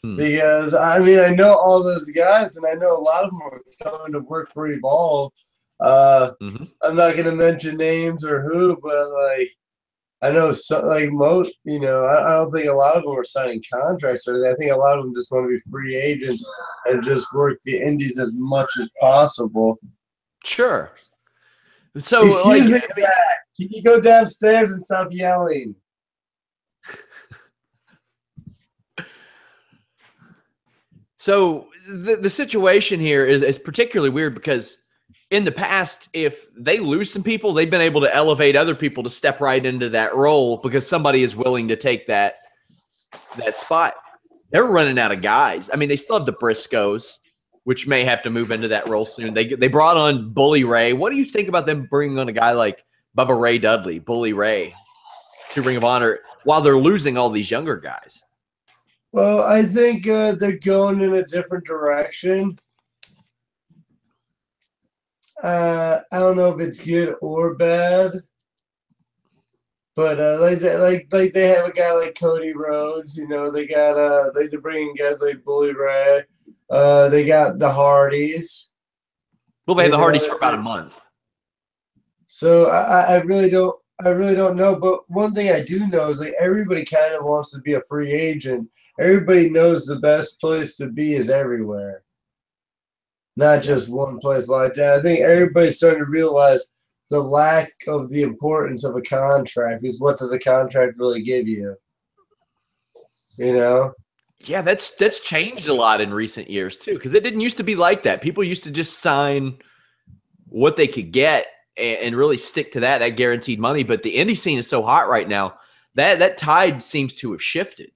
Hmm. 0.04 0.16
Because 0.16 0.74
I 0.74 0.98
mean, 0.98 1.18
I 1.18 1.30
know 1.30 1.54
all 1.54 1.82
those 1.82 2.10
guys, 2.10 2.58
and 2.58 2.66
I 2.66 2.74
know 2.74 2.94
a 2.94 3.00
lot 3.00 3.24
of 3.24 3.30
them 3.30 3.40
are 3.40 3.62
coming 3.82 4.12
to 4.12 4.20
work 4.20 4.50
for 4.52 4.66
Evolve. 4.66 5.32
Uh, 5.80 6.32
mm-hmm. 6.42 6.62
I'm 6.82 6.96
not 6.96 7.14
going 7.14 7.24
to 7.24 7.34
mention 7.34 7.78
names 7.78 8.22
or 8.22 8.42
who, 8.42 8.78
but 8.82 9.12
like 9.12 9.50
I 10.22 10.30
know, 10.30 10.52
so, 10.52 10.86
like 10.86 11.10
most, 11.10 11.50
you 11.64 11.80
know, 11.80 12.04
I, 12.04 12.28
I, 12.28 12.32
don't 12.38 12.50
think 12.50 12.68
a 12.68 12.74
lot 12.74 12.94
of 12.94 13.04
them 13.04 13.12
are 13.12 13.24
signing 13.24 13.62
contracts 13.72 14.28
or 14.28 14.46
I 14.46 14.54
think 14.56 14.70
a 14.70 14.76
lot 14.76 14.98
of 14.98 15.04
them 15.04 15.14
just 15.14 15.32
want 15.32 15.46
to 15.46 15.48
be 15.48 15.58
free 15.70 15.96
agents 15.96 16.46
and 16.84 17.02
just 17.02 17.32
work 17.32 17.58
the 17.64 17.80
indies 17.80 18.18
as 18.18 18.28
much 18.34 18.70
as 18.78 18.90
possible. 19.00 19.78
Sure. 20.44 20.90
So, 21.98 22.26
excuse 22.26 22.70
like, 22.70 22.96
me, 22.96 23.04
Can 23.56 23.68
you 23.70 23.82
go 23.82 23.98
downstairs 23.98 24.72
and 24.72 24.82
stop 24.82 25.08
yelling? 25.10 25.74
so 31.16 31.68
the 31.88 32.16
the 32.16 32.30
situation 32.30 33.00
here 33.00 33.24
is, 33.24 33.42
is 33.42 33.58
particularly 33.58 34.10
weird 34.10 34.34
because 34.34 34.79
in 35.30 35.44
the 35.44 35.52
past, 35.52 36.08
if 36.12 36.52
they 36.56 36.78
lose 36.78 37.12
some 37.12 37.22
people, 37.22 37.52
they've 37.52 37.70
been 37.70 37.80
able 37.80 38.00
to 38.00 38.14
elevate 38.14 38.56
other 38.56 38.74
people 38.74 39.02
to 39.04 39.10
step 39.10 39.40
right 39.40 39.64
into 39.64 39.88
that 39.90 40.14
role 40.14 40.56
because 40.58 40.86
somebody 40.86 41.22
is 41.22 41.36
willing 41.36 41.68
to 41.68 41.76
take 41.76 42.06
that 42.08 42.36
that 43.36 43.56
spot. 43.56 43.94
They're 44.50 44.64
running 44.64 44.98
out 44.98 45.12
of 45.12 45.22
guys. 45.22 45.70
I 45.72 45.76
mean, 45.76 45.88
they 45.88 45.96
still 45.96 46.16
have 46.16 46.26
the 46.26 46.32
Briscoes, 46.32 47.18
which 47.62 47.86
may 47.86 48.04
have 48.04 48.22
to 48.22 48.30
move 48.30 48.50
into 48.50 48.68
that 48.68 48.88
role 48.88 49.06
soon. 49.06 49.32
They 49.32 49.54
they 49.54 49.68
brought 49.68 49.96
on 49.96 50.32
Bully 50.32 50.64
Ray. 50.64 50.92
What 50.92 51.10
do 51.10 51.16
you 51.16 51.24
think 51.24 51.48
about 51.48 51.66
them 51.66 51.86
bringing 51.88 52.18
on 52.18 52.28
a 52.28 52.32
guy 52.32 52.50
like 52.50 52.84
Bubba 53.16 53.38
Ray 53.38 53.58
Dudley, 53.58 54.00
Bully 54.00 54.32
Ray, 54.32 54.74
to 55.52 55.62
Ring 55.62 55.76
of 55.76 55.84
Honor 55.84 56.18
while 56.42 56.60
they're 56.60 56.76
losing 56.76 57.16
all 57.16 57.30
these 57.30 57.50
younger 57.50 57.76
guys? 57.76 58.22
Well, 59.12 59.42
I 59.42 59.62
think 59.62 60.08
uh, 60.08 60.32
they're 60.32 60.58
going 60.58 61.00
in 61.00 61.14
a 61.14 61.26
different 61.26 61.66
direction. 61.66 62.58
Uh, 65.42 66.00
I 66.12 66.18
don't 66.18 66.36
know 66.36 66.54
if 66.54 66.60
it's 66.60 66.84
good 66.86 67.14
or 67.22 67.54
bad, 67.54 68.12
but 69.96 70.20
uh, 70.20 70.38
like 70.40 70.60
like 70.60 71.06
like 71.12 71.32
they 71.32 71.48
have 71.48 71.68
a 71.68 71.72
guy 71.72 71.92
like 71.92 72.18
Cody 72.18 72.52
Rhodes. 72.52 73.16
You 73.16 73.26
know, 73.28 73.50
they 73.50 73.66
got 73.66 73.98
uh 73.98 74.30
they 74.34 74.48
bring 74.48 74.60
bringing 74.60 74.94
guys 74.94 75.20
like 75.22 75.44
Bully 75.44 75.72
Ray. 75.72 76.22
Uh, 76.70 77.08
they 77.08 77.26
got 77.26 77.58
the 77.58 77.70
Hardys. 77.70 78.72
Well, 79.66 79.74
they 79.74 79.84
had 79.84 79.92
the 79.92 79.98
Hardys 79.98 80.26
for 80.26 80.36
about 80.36 80.54
a 80.54 80.62
month. 80.62 81.00
So 82.26 82.68
I, 82.68 83.14
I 83.14 83.20
really 83.22 83.50
don't 83.50 83.76
I 84.04 84.10
really 84.10 84.34
don't 84.34 84.56
know. 84.56 84.78
But 84.78 85.08
one 85.10 85.32
thing 85.32 85.50
I 85.50 85.60
do 85.60 85.86
know 85.86 86.08
is 86.10 86.20
like 86.20 86.34
everybody 86.38 86.84
kind 86.84 87.14
of 87.14 87.24
wants 87.24 87.50
to 87.52 87.60
be 87.60 87.74
a 87.74 87.82
free 87.82 88.12
agent. 88.12 88.68
Everybody 88.98 89.48
knows 89.48 89.86
the 89.86 90.00
best 90.00 90.40
place 90.40 90.76
to 90.76 90.90
be 90.90 91.14
is 91.14 91.30
everywhere 91.30 92.02
not 93.36 93.62
just 93.62 93.92
one 93.92 94.18
place 94.18 94.48
like 94.48 94.74
that. 94.74 94.94
I 94.94 95.02
think 95.02 95.20
everybody's 95.20 95.76
starting 95.76 96.00
to 96.00 96.10
realize 96.10 96.66
the 97.10 97.20
lack 97.20 97.70
of 97.88 98.08
the 98.10 98.22
importance 98.22 98.84
of 98.84 98.96
a 98.96 99.02
contract 99.02 99.84
is 99.84 100.00
what 100.00 100.16
does 100.18 100.32
a 100.32 100.38
contract 100.38 100.98
really 100.98 101.22
give 101.22 101.48
you? 101.48 101.74
You 103.38 103.54
know? 103.54 103.92
Yeah, 104.42 104.62
that's 104.62 104.90
that's 104.96 105.20
changed 105.20 105.68
a 105.68 105.74
lot 105.74 106.00
in 106.00 106.14
recent 106.14 106.48
years 106.48 106.78
too, 106.78 106.94
because 106.94 107.12
it 107.12 107.22
didn't 107.22 107.40
used 107.40 107.58
to 107.58 107.64
be 107.64 107.76
like 107.76 108.04
that. 108.04 108.22
People 108.22 108.42
used 108.42 108.64
to 108.64 108.70
just 108.70 109.00
sign 109.00 109.58
what 110.46 110.76
they 110.76 110.86
could 110.86 111.12
get 111.12 111.46
and, 111.76 111.98
and 111.98 112.16
really 112.16 112.38
stick 112.38 112.72
to 112.72 112.80
that, 112.80 112.98
that 112.98 113.10
guaranteed 113.10 113.60
money. 113.60 113.82
But 113.82 114.02
the 114.02 114.16
indie 114.16 114.38
scene 114.38 114.58
is 114.58 114.68
so 114.68 114.82
hot 114.82 115.08
right 115.08 115.28
now 115.28 115.58
that 115.94 116.20
that 116.20 116.38
tide 116.38 116.82
seems 116.82 117.16
to 117.16 117.32
have 117.32 117.42
shifted. 117.42 117.90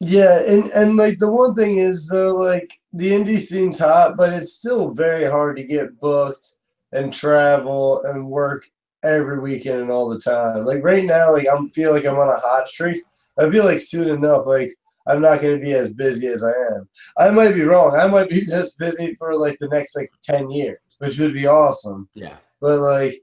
Yeah, 0.00 0.40
and 0.46 0.70
and 0.70 0.96
like 0.96 1.18
the 1.18 1.30
one 1.30 1.54
thing 1.54 1.76
is 1.76 2.08
though, 2.08 2.34
like 2.34 2.80
the 2.94 3.10
indie 3.10 3.38
scene's 3.38 3.78
hot, 3.78 4.16
but 4.16 4.32
it's 4.32 4.54
still 4.54 4.94
very 4.94 5.24
hard 5.30 5.56
to 5.58 5.64
get 5.64 6.00
booked 6.00 6.56
and 6.92 7.12
travel 7.12 8.02
and 8.04 8.26
work 8.26 8.64
every 9.02 9.38
weekend 9.38 9.82
and 9.82 9.90
all 9.90 10.08
the 10.08 10.18
time. 10.18 10.64
Like 10.64 10.82
right 10.82 11.04
now, 11.04 11.32
like 11.32 11.46
I'm 11.52 11.70
feel 11.70 11.92
like 11.92 12.06
I'm 12.06 12.18
on 12.18 12.28
a 12.28 12.36
hot 12.36 12.66
streak. 12.66 13.02
I 13.38 13.50
feel 13.50 13.64
like 13.64 13.80
soon 13.80 14.08
enough, 14.08 14.46
like 14.46 14.70
I'm 15.06 15.20
not 15.20 15.42
going 15.42 15.58
to 15.58 15.64
be 15.64 15.74
as 15.74 15.92
busy 15.92 16.28
as 16.28 16.42
I 16.42 16.52
am. 16.74 16.88
I 17.18 17.30
might 17.30 17.54
be 17.54 17.62
wrong. 17.62 17.94
I 17.94 18.06
might 18.06 18.30
be 18.30 18.40
just 18.44 18.78
busy 18.78 19.14
for 19.16 19.34
like 19.34 19.58
the 19.58 19.68
next 19.68 19.96
like 19.96 20.10
ten 20.22 20.50
years, 20.50 20.78
which 20.98 21.18
would 21.18 21.34
be 21.34 21.46
awesome. 21.46 22.08
Yeah. 22.14 22.36
But 22.62 22.80
like, 22.80 23.14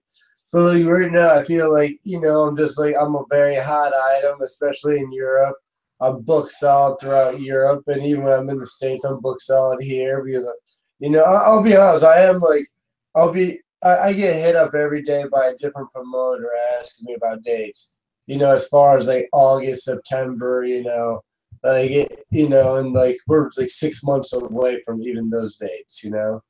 but 0.53 0.75
like 0.75 0.85
right 0.85 1.11
now, 1.11 1.39
I 1.39 1.43
feel 1.43 1.71
like 1.71 1.99
you 2.03 2.21
know 2.21 2.43
I'm 2.43 2.55
just 2.55 2.77
like 2.77 2.95
I'm 2.99 3.15
a 3.15 3.25
very 3.31 3.55
hot 3.55 3.93
item, 4.15 4.41
especially 4.43 4.99
in 4.99 5.11
Europe. 5.11 5.57
I'm 5.99 6.21
booked 6.21 6.51
solid 6.51 6.99
throughout 6.99 7.41
Europe, 7.41 7.83
and 7.87 8.05
even 8.05 8.23
when 8.23 8.33
I'm 8.33 8.49
in 8.49 8.59
the 8.59 8.65
states, 8.65 9.03
I'm 9.03 9.19
booked 9.19 9.41
solid 9.41 9.81
here 9.81 10.23
because, 10.23 10.45
uh, 10.45 10.51
you 10.99 11.09
know, 11.09 11.23
I'll, 11.23 11.63
be 11.63 11.75
honest. 11.75 12.03
I 12.03 12.21
am 12.21 12.39
like, 12.39 12.67
I'll 13.15 13.31
be. 13.31 13.59
I, 13.83 13.97
I 13.97 14.13
get 14.13 14.35
hit 14.35 14.55
up 14.55 14.73
every 14.73 15.03
day 15.03 15.25
by 15.31 15.47
a 15.47 15.57
different 15.57 15.91
promoter 15.91 16.49
asking 16.79 17.05
me 17.05 17.15
about 17.15 17.43
dates. 17.43 17.95
You 18.27 18.37
know, 18.37 18.51
as 18.51 18.67
far 18.67 18.97
as 18.97 19.07
like 19.07 19.29
August, 19.33 19.85
September, 19.85 20.65
you 20.65 20.83
know, 20.83 21.21
like 21.63 21.91
it, 21.91 22.25
you 22.31 22.49
know, 22.49 22.75
and 22.75 22.93
like 22.93 23.17
we're 23.27 23.49
like 23.57 23.69
six 23.69 24.03
months 24.03 24.33
away 24.33 24.81
from 24.85 25.01
even 25.01 25.29
those 25.29 25.57
dates. 25.57 26.03
You 26.03 26.11
know. 26.11 26.41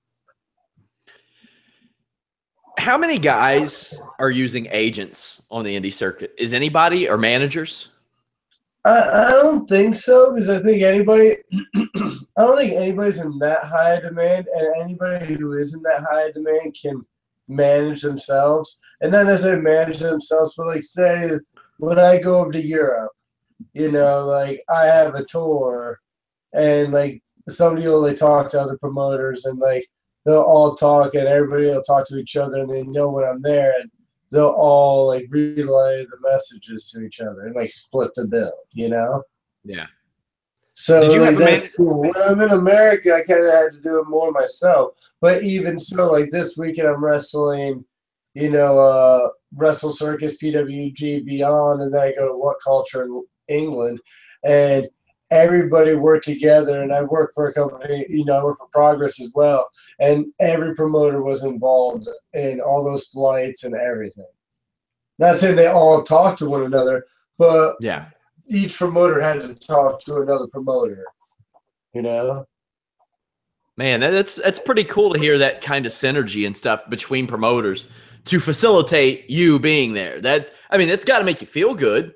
How 2.77 2.97
many 2.97 3.17
guys 3.17 3.99
are 4.19 4.29
using 4.29 4.67
agents 4.71 5.41
on 5.49 5.65
the 5.65 5.77
indie 5.77 5.91
circuit? 5.91 6.33
Is 6.37 6.53
anybody 6.53 7.09
or 7.09 7.17
managers? 7.17 7.89
I, 8.87 9.27
I 9.27 9.31
don't 9.31 9.67
think 9.67 9.95
so 9.95 10.31
because 10.31 10.47
I 10.47 10.59
think 10.59 10.81
anybody, 10.81 11.33
I 11.75 12.21
don't 12.37 12.57
think 12.57 12.71
anybody's 12.73 13.19
in 13.19 13.37
that 13.39 13.65
high 13.65 13.99
demand, 13.99 14.47
and 14.47 14.81
anybody 14.81 15.33
who 15.33 15.51
is 15.53 15.75
in 15.75 15.81
that 15.83 16.05
high 16.09 16.31
demand 16.31 16.77
can 16.81 17.05
manage 17.49 18.01
themselves, 18.01 18.79
and 19.01 19.11
not 19.11 19.25
necessarily 19.25 19.61
manage 19.61 19.99
themselves, 19.99 20.53
but 20.55 20.67
like 20.67 20.83
say 20.83 21.31
when 21.79 21.99
I 21.99 22.21
go 22.21 22.39
over 22.39 22.53
to 22.53 22.61
Europe, 22.61 23.11
you 23.73 23.91
know, 23.91 24.25
like 24.25 24.61
I 24.69 24.85
have 24.85 25.15
a 25.15 25.25
tour, 25.25 25.99
and 26.53 26.93
like 26.93 27.21
somebody 27.49 27.87
will 27.89 28.01
like 28.01 28.15
talk 28.15 28.49
to 28.51 28.61
other 28.61 28.77
promoters, 28.77 29.43
and 29.43 29.59
like 29.59 29.85
they'll 30.25 30.41
all 30.41 30.75
talk, 30.75 31.13
and 31.13 31.27
everybody 31.27 31.67
will 31.67 31.83
talk 31.83 32.07
to 32.07 32.15
each 32.15 32.37
other, 32.37 32.61
and 32.61 32.69
they 32.69 32.83
know 32.83 33.09
when 33.09 33.25
I'm 33.25 33.41
there, 33.41 33.73
and 33.81 33.91
they'll 34.31 34.55
all 34.57 35.07
like 35.07 35.25
relay 35.29 36.05
the 36.05 36.17
messages 36.21 36.91
to 36.91 37.01
each 37.05 37.19
other 37.21 37.45
and 37.45 37.55
like 37.55 37.69
split 37.69 38.11
the 38.15 38.27
bill, 38.27 38.53
you 38.71 38.89
know. 38.89 39.23
Yeah. 39.63 39.87
So 40.79 41.01
like, 41.01 41.37
that's 41.37 41.73
cool. 41.73 42.01
When 42.01 42.15
I'm 42.17 42.39
in 42.39 42.51
America, 42.51 43.11
I 43.11 43.23
kind 43.23 43.43
of 43.43 43.51
had 43.51 43.71
to 43.73 43.81
do 43.81 43.99
it 43.99 44.07
more 44.07 44.31
myself. 44.31 44.91
But 45.21 45.41
even 45.41 45.79
so, 45.79 46.11
like 46.11 46.29
this 46.29 46.55
weekend, 46.55 46.87
I'm 46.87 47.03
wrestling, 47.03 47.83
you 48.35 48.51
know, 48.51 48.77
uh, 48.77 49.29
Wrestle 49.55 49.91
Circus, 49.91 50.37
PWG, 50.37 51.25
Beyond, 51.25 51.81
and 51.81 51.91
then 51.91 52.01
I 52.01 52.13
go 52.13 52.27
to 52.27 52.37
What 52.37 52.57
Culture 52.63 53.05
in 53.05 53.23
England, 53.47 53.99
and 54.45 54.87
everybody 55.31 55.95
worked 55.95 56.25
together. 56.25 56.81
And 56.81 56.93
I 56.93 57.03
worked 57.03 57.33
for 57.33 57.47
a 57.47 57.53
company, 57.53 58.05
you 58.09 58.25
know, 58.25 58.39
I 58.39 58.43
worked 58.43 58.59
for 58.59 58.67
Progress 58.67 59.21
as 59.21 59.31
well, 59.35 59.69
and 59.99 60.27
every 60.39 60.75
promoter 60.75 61.21
was 61.21 61.43
involved 61.43 62.07
in 62.33 62.61
all 62.61 62.83
those 62.83 63.07
flights 63.07 63.63
and 63.63 63.75
everything. 63.75 64.25
Not 65.19 65.37
saying 65.37 65.55
they 65.55 65.67
all 65.67 66.03
talked 66.03 66.39
to 66.39 66.49
one 66.49 66.63
another, 66.63 67.05
but 67.37 67.75
Yeah. 67.79 68.05
each 68.47 68.77
promoter 68.77 69.19
had 69.19 69.41
to 69.41 69.55
talk 69.55 69.99
to 70.01 70.17
another 70.17 70.47
promoter. 70.47 71.03
You 71.93 72.03
know? 72.03 72.45
Man, 73.77 73.99
that's 73.99 74.35
that's 74.35 74.59
pretty 74.59 74.83
cool 74.83 75.13
to 75.13 75.19
hear 75.19 75.37
that 75.37 75.61
kind 75.61 75.85
of 75.85 75.91
synergy 75.91 76.45
and 76.47 76.55
stuff 76.57 76.89
between 76.89 77.27
promoters 77.27 77.85
to 78.25 78.39
facilitate 78.39 79.29
you 79.29 79.59
being 79.59 79.93
there. 79.93 80.19
That's 80.19 80.51
I 80.71 80.77
mean, 80.77 80.87
that's 80.87 81.03
got 81.05 81.19
to 81.19 81.25
make 81.25 81.41
you 81.41 81.47
feel 81.47 81.75
good. 81.75 82.13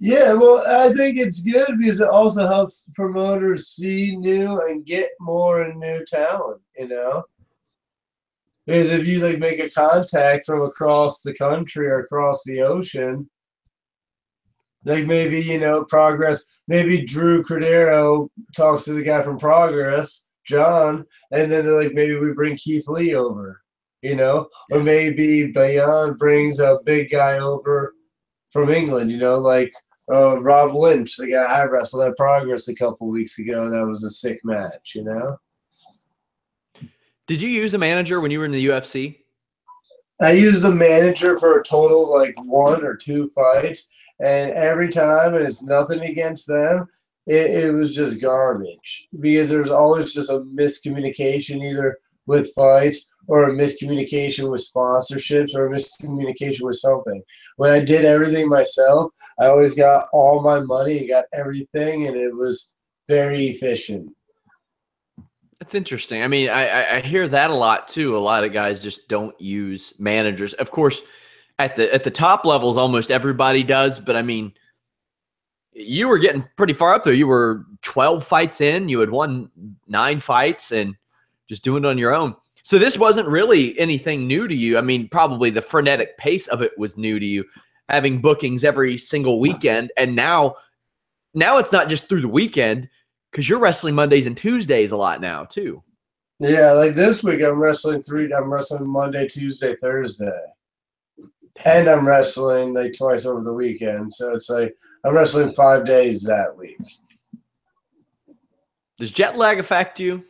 Yeah, 0.00 0.32
well, 0.34 0.62
I 0.68 0.94
think 0.94 1.18
it's 1.18 1.40
good 1.40 1.76
because 1.78 2.00
it 2.00 2.08
also 2.08 2.46
helps 2.46 2.86
promoters 2.94 3.68
see 3.68 4.16
new 4.16 4.60
and 4.68 4.86
get 4.86 5.10
more 5.18 5.62
and 5.62 5.80
new 5.80 6.04
talent, 6.06 6.62
you 6.76 6.86
know? 6.86 7.24
Because 8.64 8.92
if 8.92 9.06
you 9.06 9.18
like 9.18 9.38
make 9.38 9.58
a 9.58 9.70
contact 9.70 10.46
from 10.46 10.62
across 10.62 11.22
the 11.22 11.34
country 11.34 11.88
or 11.88 12.00
across 12.00 12.44
the 12.44 12.60
ocean, 12.60 13.28
like 14.84 15.06
maybe, 15.06 15.40
you 15.40 15.58
know, 15.58 15.84
progress, 15.84 16.60
maybe 16.68 17.04
Drew 17.04 17.42
Cordeiro 17.42 18.28
talks 18.54 18.84
to 18.84 18.92
the 18.92 19.02
guy 19.02 19.22
from 19.22 19.38
Progress, 19.38 20.28
John, 20.46 21.04
and 21.32 21.50
then 21.50 21.64
they're 21.64 21.82
like 21.82 21.94
maybe 21.94 22.16
we 22.16 22.32
bring 22.34 22.56
Keith 22.56 22.86
Lee 22.86 23.14
over, 23.14 23.62
you 24.02 24.14
know? 24.14 24.46
Or 24.70 24.80
maybe 24.80 25.50
Beyond 25.50 26.18
brings 26.18 26.60
a 26.60 26.78
big 26.84 27.10
guy 27.10 27.38
over 27.38 27.94
from 28.48 28.70
England, 28.70 29.10
you 29.10 29.18
know, 29.18 29.38
like 29.38 29.72
uh, 30.10 30.40
Rob 30.40 30.74
Lynch, 30.74 31.16
the 31.16 31.28
guy 31.28 31.42
I 31.42 31.64
wrestled 31.64 32.04
at 32.04 32.16
Progress 32.16 32.68
a 32.68 32.74
couple 32.74 33.08
weeks 33.08 33.38
ago. 33.38 33.70
That 33.70 33.86
was 33.86 34.04
a 34.04 34.10
sick 34.10 34.40
match, 34.44 34.94
you 34.94 35.04
know. 35.04 35.36
Did 37.26 37.42
you 37.42 37.48
use 37.48 37.74
a 37.74 37.78
manager 37.78 38.20
when 38.20 38.30
you 38.30 38.38
were 38.38 38.46
in 38.46 38.52
the 38.52 38.66
UFC? 38.68 39.18
I 40.20 40.32
used 40.32 40.64
a 40.64 40.70
manager 40.70 41.38
for 41.38 41.58
a 41.58 41.64
total 41.64 42.04
of 42.04 42.20
like 42.20 42.34
one 42.44 42.84
or 42.84 42.96
two 42.96 43.28
fights, 43.30 43.88
and 44.20 44.50
every 44.52 44.88
time, 44.88 45.34
and 45.34 45.44
it's 45.44 45.62
nothing 45.62 46.00
against 46.00 46.48
them, 46.48 46.88
it, 47.26 47.64
it 47.64 47.74
was 47.74 47.94
just 47.94 48.22
garbage 48.22 49.08
because 49.20 49.48
there's 49.48 49.70
always 49.70 50.14
just 50.14 50.30
a 50.30 50.40
miscommunication 50.40 51.62
either 51.64 51.98
with 52.26 52.52
fights 52.54 53.14
or 53.28 53.48
a 53.50 53.52
miscommunication 53.52 54.50
with 54.50 54.66
sponsorships 54.66 55.54
or 55.54 55.66
a 55.66 55.70
miscommunication 55.70 56.62
with 56.62 56.76
something. 56.76 57.22
When 57.56 57.70
I 57.70 57.80
did 57.80 58.04
everything 58.04 58.48
myself, 58.48 59.12
I 59.40 59.46
always 59.46 59.74
got 59.74 60.08
all 60.12 60.42
my 60.42 60.60
money 60.60 60.98
and 60.98 61.08
got 61.08 61.24
everything, 61.32 62.06
and 62.06 62.16
it 62.16 62.34
was 62.34 62.74
very 63.06 63.46
efficient. 63.46 64.10
That's 65.60 65.74
interesting. 65.74 66.22
I 66.22 66.28
mean, 66.28 66.50
I, 66.50 66.96
I 66.96 67.00
hear 67.00 67.26
that 67.28 67.50
a 67.50 67.54
lot 67.54 67.88
too. 67.88 68.16
A 68.16 68.18
lot 68.18 68.44
of 68.44 68.52
guys 68.52 68.82
just 68.82 69.08
don't 69.08 69.38
use 69.40 69.92
managers. 69.98 70.54
Of 70.54 70.70
course, 70.70 71.02
at 71.58 71.76
the 71.76 71.92
at 71.92 72.04
the 72.04 72.10
top 72.10 72.44
levels, 72.44 72.76
almost 72.76 73.10
everybody 73.10 73.62
does. 73.62 73.98
But 73.98 74.16
I 74.16 74.22
mean, 74.22 74.52
you 75.72 76.08
were 76.08 76.18
getting 76.18 76.44
pretty 76.56 76.74
far 76.74 76.94
up 76.94 77.02
there. 77.02 77.12
You 77.12 77.26
were 77.26 77.64
twelve 77.82 78.24
fights 78.24 78.60
in. 78.60 78.88
You 78.88 79.00
had 79.00 79.10
won 79.10 79.50
nine 79.88 80.20
fights 80.20 80.70
and 80.70 80.94
just 81.48 81.64
doing 81.64 81.84
it 81.84 81.88
on 81.88 81.98
your 81.98 82.14
own. 82.14 82.36
So 82.62 82.78
this 82.78 82.98
wasn't 82.98 83.28
really 83.28 83.78
anything 83.78 84.26
new 84.26 84.46
to 84.46 84.54
you. 84.54 84.78
I 84.78 84.80
mean, 84.80 85.08
probably 85.08 85.50
the 85.50 85.62
frenetic 85.62 86.18
pace 86.18 86.46
of 86.48 86.60
it 86.62 86.76
was 86.78 86.96
new 86.96 87.18
to 87.18 87.26
you, 87.26 87.44
having 87.88 88.20
bookings 88.20 88.64
every 88.64 88.96
single 88.96 89.40
weekend, 89.40 89.92
and 89.96 90.14
now 90.14 90.56
now 91.34 91.58
it's 91.58 91.72
not 91.72 91.88
just 91.88 92.08
through 92.08 92.22
the 92.22 92.28
weekend 92.28 92.88
because 93.30 93.48
you're 93.48 93.58
wrestling 93.58 93.94
Mondays 93.94 94.26
and 94.26 94.36
Tuesdays 94.36 94.92
a 94.92 94.96
lot 94.96 95.20
now 95.20 95.44
too. 95.44 95.82
Yeah, 96.40 96.72
like 96.72 96.94
this 96.94 97.22
week 97.22 97.42
I'm 97.42 97.58
wrestling 97.58 98.02
three. 98.02 98.32
I'm 98.32 98.52
wrestling 98.52 98.88
Monday, 98.88 99.26
Tuesday, 99.26 99.74
Thursday, 99.82 100.40
and 101.64 101.88
I'm 101.88 102.06
wrestling 102.06 102.74
like 102.74 102.92
twice 102.96 103.26
over 103.26 103.42
the 103.42 103.54
weekend. 103.54 104.12
So 104.12 104.34
it's 104.34 104.48
like 104.48 104.74
I'm 105.04 105.14
wrestling 105.14 105.52
five 105.52 105.84
days 105.84 106.22
that 106.24 106.56
week. 106.56 106.78
Does 108.98 109.12
jet 109.12 109.36
lag 109.36 109.58
affect 109.58 110.00
you? 110.00 110.24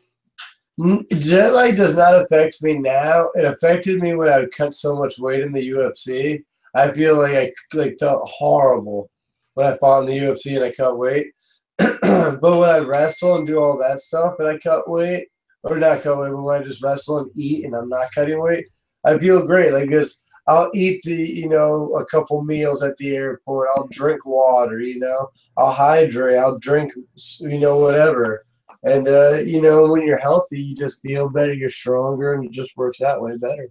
Jet 1.19 1.53
lag 1.55 1.77
does 1.77 1.97
not 1.97 2.15
affect 2.15 2.63
me 2.63 2.75
now. 2.75 3.31
It 3.35 3.45
affected 3.45 4.01
me 4.01 4.15
when 4.15 4.29
I 4.29 4.47
cut 4.47 4.75
so 4.75 4.95
much 4.95 5.19
weight 5.19 5.41
in 5.41 5.53
the 5.53 5.71
UFC. 5.71 6.45
I 6.79 6.93
feel 6.93 7.19
like 7.19 7.35
I 7.35 7.53
like 7.75 7.97
felt 7.99 8.29
horrible 8.29 9.11
when 9.55 9.67
I 9.67 9.77
fought 9.79 10.01
in 10.01 10.07
the 10.07 10.19
UFC 10.19 10.57
and 10.57 10.65
I 10.65 10.71
cut 10.73 10.97
weight. 10.97 11.27
but 11.79 12.41
when 12.43 12.71
I 12.71 12.79
wrestle 12.79 13.37
and 13.37 13.47
do 13.47 13.59
all 13.59 13.79
that 13.79 14.01
stuff 14.01 14.35
and 14.39 14.49
I 14.49 14.59
cut 14.59 14.89
weight, 14.89 15.27
or 15.65 15.79
not 15.79 16.03
cut 16.03 16.19
weight, 16.19 16.31
but 16.33 16.43
when 16.43 16.61
I 16.61 16.65
just 16.65 16.83
wrestle 16.83 17.19
and 17.19 17.31
eat 17.37 17.65
and 17.65 17.75
I'm 17.75 17.89
not 17.89 18.13
cutting 18.15 18.41
weight, 18.41 18.67
I 19.05 19.19
feel 19.19 19.45
great. 19.45 19.73
Like 19.73 19.89
because 19.89 20.25
I'll 20.47 20.71
eat 20.75 21.03
the 21.03 21.15
you 21.15 21.49
know 21.49 21.93
a 21.97 22.05
couple 22.07 22.43
meals 22.43 22.83
at 22.83 22.97
the 22.97 23.17
airport. 23.17 23.69
I'll 23.75 23.89
drink 23.89 24.25
water. 24.25 24.81
You 24.81 25.01
know, 25.01 25.29
I'll 25.57 25.73
hydrate. 25.73 26.39
I'll 26.39 26.59
drink 26.59 26.93
you 27.41 27.59
know 27.59 27.79
whatever. 27.79 28.45
And 28.85 29.09
uh, 29.09 29.39
you 29.45 29.61
know, 29.61 29.89
when 29.91 30.03
you're 30.03 30.19
healthy, 30.19 30.61
you 30.61 30.77
just 30.77 31.03
feel 31.03 31.29
better. 31.29 31.53
You're 31.53 31.69
stronger, 31.69 32.35
and 32.35 32.45
it 32.45 32.53
just 32.53 32.77
works 32.77 32.99
that 33.01 33.21
way 33.21 33.33
better. 33.43 33.69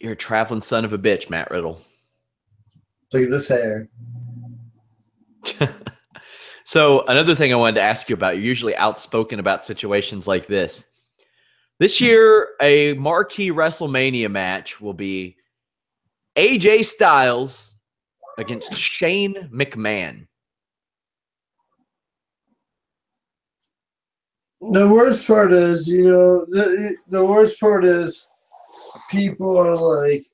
You're 0.00 0.12
a 0.12 0.16
traveling 0.16 0.60
son 0.60 0.84
of 0.84 0.92
a 0.92 0.98
bitch, 0.98 1.28
Matt 1.28 1.50
Riddle. 1.50 1.82
Look 3.12 3.24
at 3.24 3.30
this 3.30 3.48
hair. 3.48 3.88
so 6.64 7.04
another 7.06 7.34
thing 7.34 7.52
I 7.52 7.56
wanted 7.56 7.76
to 7.76 7.82
ask 7.82 8.08
you 8.08 8.14
about, 8.14 8.36
you're 8.36 8.44
usually 8.44 8.76
outspoken 8.76 9.40
about 9.40 9.64
situations 9.64 10.28
like 10.28 10.46
this. 10.46 10.84
This 11.80 11.98
hmm. 11.98 12.04
year, 12.04 12.48
a 12.60 12.94
marquee 12.94 13.50
WrestleMania 13.50 14.30
match 14.30 14.80
will 14.80 14.94
be 14.94 15.36
AJ 16.36 16.84
Styles 16.84 17.74
against 18.38 18.74
Shane 18.74 19.48
McMahon. 19.52 20.26
The 24.60 24.88
worst 24.88 25.26
part 25.26 25.52
is, 25.52 25.88
you 25.88 26.04
know, 26.04 26.44
the 26.46 26.96
the 27.08 27.24
worst 27.24 27.60
part 27.60 27.84
is 27.84 28.28
people 29.08 29.56
are 29.58 29.76
like, 29.76 30.24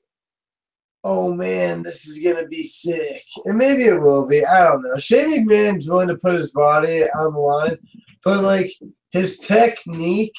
"Oh 1.03 1.33
man, 1.33 1.83
this 1.83 2.07
is 2.07 2.19
gonna 2.19 2.47
be 2.47 2.63
sick," 2.63 3.23
and 3.45 3.57
maybe 3.57 3.83
it 3.83 3.99
will 4.01 4.25
be. 4.25 4.43
I 4.45 4.63
don't 4.63 4.81
know. 4.83 4.97
Shane 4.99 5.31
McMahon's 5.31 5.89
willing 5.89 6.07
to 6.09 6.17
put 6.17 6.33
his 6.33 6.51
body 6.51 7.03
on 7.03 7.33
the 7.33 7.39
line, 7.39 7.77
but 8.23 8.43
like 8.43 8.71
his 9.11 9.39
technique 9.39 10.35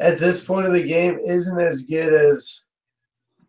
at 0.00 0.18
this 0.18 0.44
point 0.44 0.66
of 0.66 0.72
the 0.72 0.86
game 0.86 1.18
isn't 1.24 1.60
as 1.60 1.82
good 1.82 2.12
as. 2.12 2.64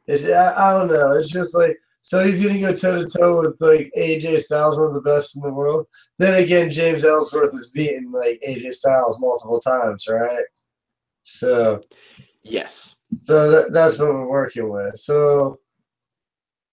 It, 0.07 0.31
I, 0.31 0.69
I 0.69 0.77
don't 0.77 0.89
know. 0.89 1.13
It's 1.13 1.31
just 1.31 1.55
like 1.55 1.77
so 2.05 2.23
he's 2.23 2.45
gonna 2.45 2.59
go 2.59 2.71
toe 2.71 3.01
to 3.01 3.19
toe 3.19 3.39
with 3.39 3.59
like 3.61 3.91
AJ 3.97 4.41
Styles, 4.41 4.77
one 4.77 4.89
of 4.89 4.93
the 4.93 5.01
best 5.01 5.37
in 5.37 5.41
the 5.41 5.51
world. 5.51 5.87
Then 6.19 6.41
again, 6.43 6.71
James 6.71 7.03
Ellsworth 7.03 7.51
has 7.53 7.69
beaten 7.69 8.11
like 8.11 8.39
AJ 8.47 8.73
Styles 8.73 9.19
multiple 9.19 9.59
times, 9.59 10.05
right? 10.07 10.45
So, 11.23 11.81
Yes. 12.43 12.94
So 13.23 13.51
that, 13.51 13.71
that's 13.73 13.99
what 13.99 14.13
we're 14.13 14.27
working 14.27 14.69
with. 14.69 14.95
So, 14.97 15.59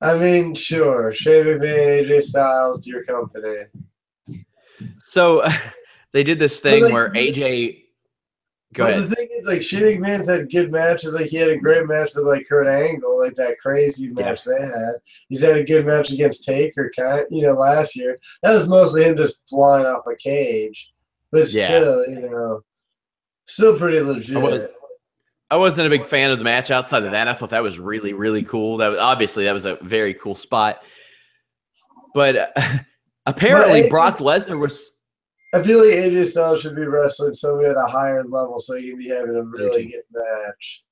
I 0.01 0.17
mean, 0.19 0.55
sure, 0.55 1.13
Shane 1.13 1.47
McMahon, 1.47 2.09
AJ 2.09 2.23
Styles, 2.23 2.87
your 2.87 3.05
company. 3.05 3.65
So 5.03 5.45
they 6.13 6.25
did 6.25 6.39
this 6.39 6.61
thing 6.61 6.85
like, 6.85 6.93
where 6.93 7.11
AJ. 7.11 7.79
Go 8.75 8.85
but 8.85 8.95
ahead. 8.95 9.03
the 9.03 9.15
thing 9.15 9.29
is, 9.33 9.47
like, 9.47 9.61
Shane 9.63 9.83
McMahon's 9.83 10.29
had 10.29 10.51
good 10.51 10.73
matches. 10.73 11.13
Like, 11.13 11.27
he 11.27 11.37
had 11.37 11.51
a 11.51 11.59
great 11.59 11.87
match 11.87 12.15
with 12.15 12.25
like 12.25 12.49
Kurt 12.49 12.67
Angle, 12.67 13.19
like 13.19 13.35
that 13.35 13.59
crazy 13.59 14.09
match 14.09 14.45
they 14.45 14.61
had. 14.61 14.93
He's 15.29 15.43
had 15.43 15.59
a 15.59 15.65
good 15.65 15.85
match 15.87 16.11
against 16.11 16.45
Taker, 16.47 16.91
kind 16.97 17.27
you 17.31 17.43
know, 17.47 17.53
last 17.53 17.95
year. 17.97 18.19
That 18.43 18.55
was 18.55 18.69
mostly 18.69 19.05
him 19.05 19.17
just 19.17 19.47
flying 19.49 19.85
off 19.85 20.07
a 20.11 20.17
cage, 20.17 20.93
but 21.31 21.53
Yeah. 21.53 21.67
still, 21.67 22.09
you 22.09 22.21
know, 22.23 22.63
still 23.47 23.77
pretty 23.77 24.01
legit. 24.01 24.75
I 25.53 25.57
wasn't 25.57 25.87
a 25.87 25.91
big 25.91 26.07
fan 26.07 26.31
of 26.31 26.39
the 26.39 26.45
match 26.45 26.71
outside 26.71 27.03
of 27.03 27.11
that. 27.11 27.29
I 27.29 27.35
thought 27.35 27.51
that 27.51 27.63
was 27.63 27.79
really, 27.79 28.15
really 28.15 28.43
cool. 28.43 28.79
That 28.79 28.89
was 28.89 28.99
obviously 28.99 29.45
that 29.45 29.53
was 29.53 29.67
a 29.67 29.77
very 29.83 30.15
cool 30.15 30.35
spot. 30.35 30.83
But 32.15 32.37
uh, 32.37 32.47
apparently, 33.27 33.83
But- 33.83 33.91
Brock 33.91 34.17
Lesnar 34.19 34.59
was. 34.59 34.91
I 35.55 35.63
feel 35.63 35.77
like 35.81 35.89
AJ 35.95 36.29
Styles 36.29 36.63
should 36.63 36.75
be 36.75 36.87
wrestling 36.87 37.35
somebody 37.35 37.69
at 37.69 37.77
a 37.77 37.85
higher 37.87 38.23
level 38.23 38.59
so 38.59 38.75
he 38.77 38.89
can 38.89 38.99
be 38.99 39.09
having 39.11 39.37
a 39.37 39.43
really 39.43 39.85
good 39.85 40.01
match. 40.11 40.83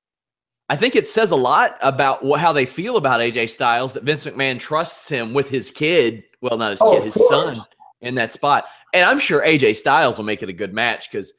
I 0.69 0.77
think 0.77 0.95
it 0.95 1.09
says 1.09 1.31
a 1.31 1.37
lot 1.37 1.79
about 1.81 2.23
wh- 2.23 2.39
how 2.39 2.53
they 2.53 2.67
feel 2.67 2.99
about 2.99 3.21
AJ 3.21 3.49
Styles 3.49 3.95
that 3.95 4.03
Vince 4.03 4.27
McMahon 4.27 4.61
trusts 4.61 5.09
him 5.09 5.33
with 5.33 5.49
his 5.49 5.71
kid. 5.71 6.25
Well, 6.43 6.59
not 6.59 6.73
his 6.73 6.81
Oh, 6.83 6.95
kid, 6.95 7.05
his 7.05 7.15
son 7.29 7.57
in 8.03 8.15
that 8.17 8.35
spot. 8.35 8.67
And 8.93 9.03
I'm 9.09 9.19
sure 9.19 9.41
AJ 9.43 9.77
Styles 9.77 10.19
will 10.19 10.27
make 10.27 10.43
it 10.43 10.51
a 10.51 10.53
good 10.53 10.75
match 10.75 11.11
because 11.11 11.33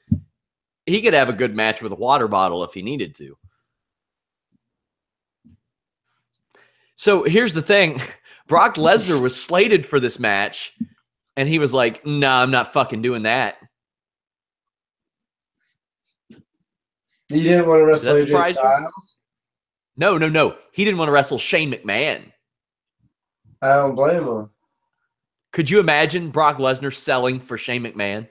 he 0.92 1.02
could 1.02 1.14
have 1.14 1.30
a 1.30 1.34
good 1.34 1.56
match 1.56 1.82
with 1.82 1.94
a 1.94 1.96
water 1.96 2.28
bottle 2.28 2.64
if 2.64 2.74
he 2.74 2.82
needed 2.82 3.16
to. 3.16 3.38
So 6.98 7.24
here's 7.24 7.54
the 7.54 7.62
thing 7.62 8.02
Brock 8.48 8.76
Lesnar 8.76 9.22
was 9.22 9.42
slated 9.42 9.86
for 9.86 10.00
this 10.00 10.20
match, 10.20 10.74
and 11.38 11.48
he 11.48 11.60
was 11.60 11.74
like, 11.74 12.06
No, 12.06 12.30
I'm 12.30 12.52
not 12.52 12.74
fucking 12.74 13.02
doing 13.02 13.24
that. 13.24 13.56
You 17.30 17.40
didn't 17.40 17.68
want 17.68 17.80
to 17.80 17.86
wrestle 17.86 18.16
AJ? 18.16 18.54
Styles? 18.56 19.20
No, 19.96 20.18
no, 20.18 20.28
no. 20.28 20.58
He 20.74 20.84
didn't 20.84 20.98
want 20.98 21.08
to 21.08 21.14
wrestle 21.14 21.40
Shane 21.40 21.72
McMahon. 21.72 22.34
I 23.62 23.76
don't 23.76 23.96
blame 23.96 24.28
him. 24.28 24.50
Could 25.54 25.70
you 25.70 25.80
imagine 25.80 26.32
Brock 26.32 26.58
Lesnar 26.58 26.94
selling 26.94 27.40
for 27.40 27.58
Shane 27.58 27.84
McMahon? 27.84 28.28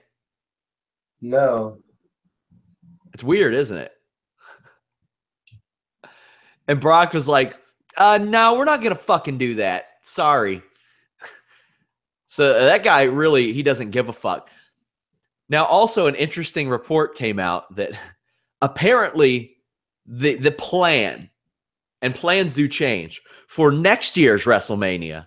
No. 1.23 1.79
It's 3.13 3.25
weird, 3.25 3.55
isn't 3.55 3.77
it? 3.77 3.93
And 6.69 6.81
Brock 6.81 7.13
was 7.13 7.29
like, 7.29 7.57
uh, 7.97 8.19
no, 8.19 8.55
we're 8.55 8.65
not 8.65 8.81
going 8.81 8.95
to 8.95 9.03
fucking 9.03 9.39
do 9.39 9.55
that. 9.57 9.87
Sorry. 10.03 10.63
So 12.33 12.55
uh, 12.55 12.67
that 12.67 12.85
guy 12.85 13.03
really, 13.03 13.53
he 13.53 13.65
doesn't 13.65 13.91
give 13.91 14.09
a 14.09 14.13
fuck. 14.13 14.51
Now, 15.49 15.65
also, 15.65 16.07
an 16.07 16.15
interesting 16.15 16.69
report 16.69 17.17
came 17.17 17.41
out 17.41 17.75
that 17.75 17.99
apparently 18.63 19.57
the, 20.07 20.37
the 20.37 20.53
plan, 20.53 21.29
and 22.03 22.15
plans 22.15 22.55
do 22.55 22.69
change, 22.69 23.21
for 23.49 23.73
next 23.73 24.17
year's 24.17 24.45
WrestleMania 24.45 25.27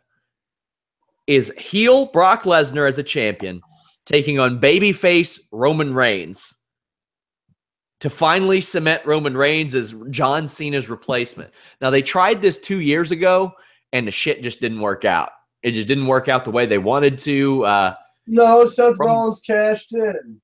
is 1.28 1.52
heel 1.58 2.06
Brock 2.06 2.44
Lesnar 2.44 2.88
as 2.88 2.98
a 2.98 3.04
champion 3.04 3.60
taking 4.06 4.40
on 4.40 4.62
babyface 4.62 5.42
Roman 5.52 5.94
Reigns 5.94 6.56
to 8.04 8.10
finally 8.10 8.60
cement 8.60 9.02
Roman 9.06 9.38
Reigns 9.38 9.74
as 9.74 9.96
John 10.10 10.46
Cena's 10.46 10.90
replacement. 10.90 11.54
Now 11.80 11.90
they 11.90 12.02
tried 12.02 12.42
this 12.42 12.60
2 12.60 12.82
years 12.82 13.12
ago 13.12 13.54
and 13.94 14.06
the 14.06 14.12
shit 14.12 14.44
just 14.44 14.60
didn't 14.60 14.82
work 14.82 15.06
out. 15.06 15.30
It 15.62 15.72
just 15.72 15.88
didn't 15.88 16.08
work 16.08 16.28
out 16.28 16.44
the 16.44 16.52
way 16.52 16.66
they 16.66 16.80
wanted 16.80 17.18
to. 17.20 17.64
Uh, 17.64 17.96
No, 18.28 18.66
Seth 18.66 18.98
From- 18.98 19.08
Rollins 19.08 19.42
cashed 19.48 19.96
in. 19.96 20.42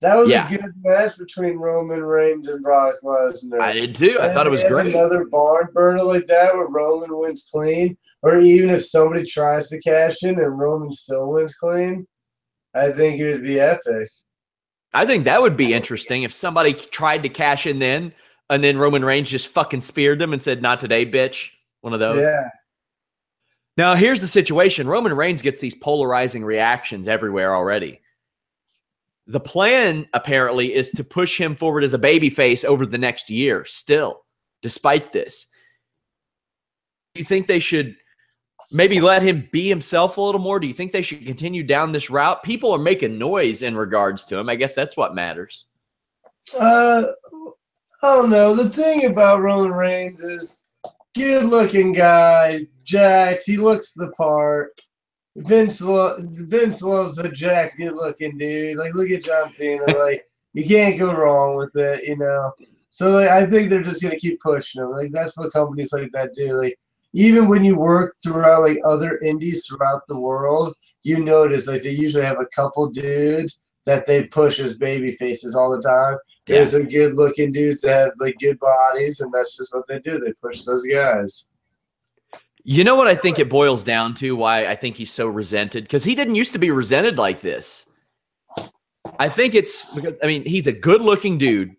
That 0.00 0.16
was 0.16 0.30
Yeah. 0.30 0.46
a 0.46 0.56
good 0.56 0.72
match 0.84 1.18
between 1.18 1.58
Roman 1.58 2.02
Reigns 2.02 2.48
and 2.48 2.62
Brock 2.62 2.94
Lesnar. 3.04 3.60
I 3.60 3.74
did 3.74 3.94
too. 3.94 4.16
I 4.18 4.26
And 4.26 4.34
thought 4.34 4.46
it 4.46 4.50
was 4.50 4.64
great. 4.64 4.86
Another 4.94 5.26
barn 5.26 5.68
burner 5.74 6.02
like 6.02 6.24
that 6.28 6.54
where 6.54 6.68
Roman 6.68 7.14
wins 7.14 7.50
clean, 7.52 7.98
or 8.22 8.36
even 8.38 8.70
if 8.70 8.84
somebody 8.86 9.26
tries 9.26 9.68
to 9.68 9.78
cash 9.82 10.22
in 10.22 10.38
and 10.40 10.58
Roman 10.58 10.92
still 10.92 11.30
wins 11.30 11.56
clean, 11.56 12.06
I 12.74 12.90
think 12.90 13.20
it 13.20 13.32
would 13.34 13.42
be 13.42 13.60
epic. 13.60 14.08
I 14.96 15.04
think 15.04 15.24
that 15.24 15.42
would 15.42 15.58
be 15.58 15.74
interesting 15.74 16.22
if 16.22 16.32
somebody 16.32 16.72
tried 16.72 17.22
to 17.24 17.28
cash 17.28 17.66
in 17.66 17.78
then 17.78 18.14
and 18.48 18.64
then 18.64 18.78
Roman 18.78 19.04
Reigns 19.04 19.30
just 19.30 19.48
fucking 19.48 19.82
speared 19.82 20.18
them 20.18 20.32
and 20.32 20.40
said, 20.40 20.62
"Not 20.62 20.80
today, 20.80 21.04
bitch." 21.04 21.50
One 21.82 21.92
of 21.92 22.00
those. 22.00 22.18
Yeah. 22.18 22.48
Now, 23.76 23.94
here's 23.94 24.20
the 24.20 24.28
situation 24.28 24.88
Roman 24.88 25.12
Reigns 25.12 25.42
gets 25.42 25.60
these 25.60 25.74
polarizing 25.74 26.44
reactions 26.44 27.08
everywhere 27.08 27.54
already. 27.54 28.00
The 29.26 29.40
plan, 29.40 30.08
apparently, 30.14 30.72
is 30.72 30.90
to 30.92 31.04
push 31.04 31.38
him 31.38 31.56
forward 31.56 31.84
as 31.84 31.92
a 31.92 31.98
babyface 31.98 32.64
over 32.64 32.86
the 32.86 32.96
next 32.96 33.28
year, 33.28 33.64
still, 33.66 34.24
despite 34.62 35.12
this. 35.12 35.46
Do 37.14 37.20
you 37.20 37.24
think 37.26 37.46
they 37.46 37.58
should 37.58 37.96
maybe 38.72 39.00
let 39.00 39.22
him 39.22 39.48
be 39.52 39.68
himself 39.68 40.16
a 40.16 40.20
little 40.20 40.40
more? 40.40 40.58
Do 40.58 40.66
you 40.66 40.74
think 40.74 40.92
they 40.92 41.02
should 41.02 41.24
continue 41.24 41.62
down 41.62 41.92
this 41.92 42.10
route? 42.10 42.42
People 42.42 42.72
are 42.72 42.78
making 42.78 43.18
noise 43.18 43.62
in 43.62 43.76
regards 43.76 44.24
to 44.26 44.38
him. 44.38 44.48
I 44.48 44.56
guess 44.56 44.74
that's 44.74 44.96
what 44.96 45.14
matters. 45.14 45.66
Uh, 46.58 47.04
I 48.02 48.16
don't 48.16 48.30
know. 48.30 48.54
The 48.54 48.68
thing 48.68 49.06
about 49.06 49.42
Roman 49.42 49.72
Reigns 49.72 50.20
is 50.20 50.58
good 51.16 51.44
looking 51.46 51.92
guy, 51.92 52.66
jacked. 52.84 53.44
He 53.46 53.56
looks 53.56 53.94
the 53.94 54.10
part. 54.12 54.78
Vince 55.36 55.82
lo- 55.82 56.16
Vince 56.20 56.82
loves 56.82 57.18
a 57.18 57.30
jacked, 57.30 57.76
good 57.76 57.94
looking 57.94 58.38
dude. 58.38 58.78
Like 58.78 58.94
look 58.94 59.10
at 59.10 59.24
John 59.24 59.50
Cena. 59.50 59.84
Like 59.98 60.26
you 60.54 60.64
can't 60.64 60.98
go 60.98 61.14
wrong 61.14 61.56
with 61.56 61.76
it, 61.76 62.04
you 62.04 62.16
know. 62.16 62.52
So 62.88 63.10
like, 63.10 63.28
I 63.28 63.44
think 63.44 63.68
they're 63.68 63.82
just 63.82 64.02
gonna 64.02 64.16
keep 64.16 64.40
pushing 64.40 64.82
him. 64.82 64.92
Like 64.92 65.12
that's 65.12 65.36
what 65.36 65.52
companies 65.52 65.92
like 65.92 66.10
that 66.12 66.32
do. 66.32 66.54
Like 66.54 66.78
even 67.12 67.48
when 67.48 67.64
you 67.64 67.76
work 67.76 68.14
throughout 68.22 68.62
like 68.62 68.78
other 68.84 69.18
indies 69.24 69.66
throughout 69.66 70.02
the 70.06 70.18
world, 70.18 70.74
you 71.02 71.22
notice 71.22 71.68
like 71.68 71.82
they 71.82 71.90
usually 71.90 72.24
have 72.24 72.40
a 72.40 72.46
couple 72.54 72.88
dudes 72.88 73.62
that 73.84 74.06
they 74.06 74.24
push 74.24 74.58
as 74.58 74.76
baby 74.76 75.12
faces 75.12 75.54
all 75.54 75.70
the 75.70 75.80
time. 75.80 76.18
Yeah. 76.46 76.56
There's 76.56 76.72
some 76.72 76.84
good 76.84 77.14
looking 77.14 77.52
dudes 77.52 77.80
that 77.82 77.96
have 77.96 78.12
like 78.20 78.36
good 78.40 78.58
bodies, 78.58 79.20
and 79.20 79.32
that's 79.32 79.56
just 79.56 79.74
what 79.74 79.86
they 79.88 79.98
do. 80.00 80.18
They 80.18 80.32
push 80.34 80.64
those 80.64 80.84
guys. 80.84 81.48
You 82.64 82.82
know 82.82 82.96
what 82.96 83.06
I 83.06 83.14
think 83.14 83.38
it 83.38 83.48
boils 83.48 83.84
down 83.84 84.16
to? 84.16 84.34
Why 84.34 84.66
I 84.66 84.74
think 84.74 84.96
he's 84.96 85.12
so 85.12 85.28
resented? 85.28 85.84
Because 85.84 86.02
he 86.02 86.16
didn't 86.16 86.34
used 86.34 86.52
to 86.52 86.58
be 86.58 86.72
resented 86.72 87.16
like 87.16 87.40
this. 87.40 87.86
I 89.20 89.28
think 89.28 89.54
it's 89.54 89.86
because 89.94 90.18
I 90.22 90.26
mean 90.26 90.44
he's 90.44 90.66
a 90.66 90.72
good-looking 90.72 91.38
dude, 91.38 91.75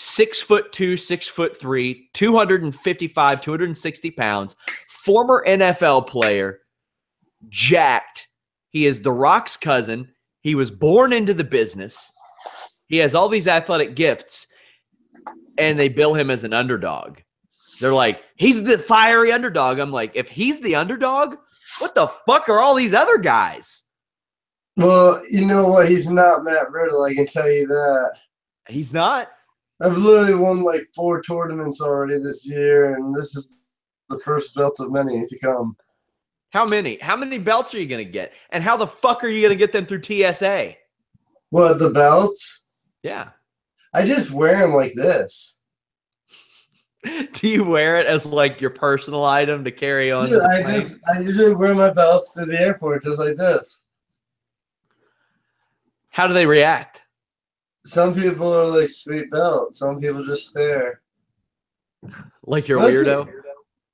six 0.00 0.40
foot 0.40 0.70
two, 0.72 0.96
six 0.96 1.26
foot 1.26 1.58
three, 1.58 2.08
255, 2.14 3.40
260 3.40 4.10
pounds, 4.12 4.54
former 4.88 5.44
NFL 5.44 6.06
player, 6.06 6.60
jacked. 7.48 8.28
He 8.70 8.86
is 8.86 9.02
The 9.02 9.10
Rock's 9.10 9.56
cousin. 9.56 10.08
He 10.40 10.54
was 10.54 10.70
born 10.70 11.12
into 11.12 11.34
the 11.34 11.42
business. 11.42 12.12
He 12.86 12.98
has 12.98 13.16
all 13.16 13.28
these 13.28 13.48
athletic 13.48 13.96
gifts, 13.96 14.46
and 15.58 15.76
they 15.76 15.88
bill 15.88 16.14
him 16.14 16.30
as 16.30 16.44
an 16.44 16.52
underdog. 16.52 17.18
They're 17.80 17.92
like, 17.92 18.22
he's 18.36 18.62
the 18.62 18.78
fiery 18.78 19.32
underdog. 19.32 19.80
I'm 19.80 19.90
like, 19.90 20.12
if 20.14 20.28
he's 20.28 20.60
the 20.60 20.76
underdog, 20.76 21.34
what 21.80 21.96
the 21.96 22.06
fuck 22.06 22.48
are 22.48 22.60
all 22.60 22.76
these 22.76 22.94
other 22.94 23.18
guys? 23.18 23.82
Well, 24.76 25.20
you 25.28 25.44
know 25.44 25.66
what? 25.66 25.88
He's 25.88 26.08
not 26.08 26.44
Matt 26.44 26.70
Riddle. 26.70 27.02
I 27.02 27.14
can 27.14 27.26
tell 27.26 27.50
you 27.50 27.66
that. 27.66 28.16
He's 28.68 28.92
not. 28.92 29.28
I've 29.80 29.96
literally 29.96 30.34
won 30.34 30.62
like 30.62 30.82
four 30.94 31.22
tournaments 31.22 31.80
already 31.80 32.18
this 32.18 32.48
year, 32.48 32.94
and 32.94 33.14
this 33.14 33.36
is 33.36 33.66
the 34.08 34.18
first 34.18 34.54
belt 34.54 34.80
of 34.80 34.90
many 34.90 35.24
to 35.24 35.38
come. 35.38 35.76
How 36.50 36.66
many? 36.66 36.98
How 37.00 37.16
many 37.16 37.38
belts 37.38 37.74
are 37.74 37.78
you 37.78 37.86
going 37.86 38.04
to 38.04 38.10
get? 38.10 38.32
And 38.50 38.64
how 38.64 38.76
the 38.76 38.86
fuck 38.86 39.22
are 39.22 39.28
you 39.28 39.40
going 39.40 39.52
to 39.52 39.56
get 39.56 39.72
them 39.72 39.86
through 39.86 40.02
TSA? 40.02 40.74
What 41.50 41.78
the 41.78 41.90
belts? 41.90 42.64
Yeah. 43.02 43.30
I 43.94 44.04
just 44.04 44.32
wear 44.32 44.58
them 44.58 44.74
like 44.74 44.94
this. 44.94 45.56
Do 47.32 47.48
you 47.48 47.64
wear 47.64 47.98
it 47.98 48.06
as 48.06 48.26
like 48.26 48.60
your 48.60 48.70
personal 48.70 49.24
item 49.24 49.64
to 49.64 49.70
carry 49.70 50.10
on? 50.10 50.28
Dude, 50.28 50.42
I 50.42 50.62
just 50.62 51.00
I 51.08 51.20
usually 51.20 51.54
wear 51.54 51.74
my 51.74 51.90
belts 51.90 52.34
to 52.34 52.44
the 52.44 52.58
airport 52.60 53.02
just 53.04 53.20
like 53.20 53.36
this. 53.36 53.84
How 56.10 56.26
do 56.26 56.34
they 56.34 56.46
react? 56.46 57.02
Some 57.88 58.12
people 58.12 58.52
are 58.52 58.66
like 58.66 58.90
sweet 58.90 59.30
belt. 59.30 59.74
Some 59.74 59.98
people 59.98 60.22
just 60.22 60.50
stare. 60.50 61.00
Like 62.44 62.68
you're 62.68 62.78
a 62.78 62.82
weirdo? 62.82 63.24
people- 63.24 63.40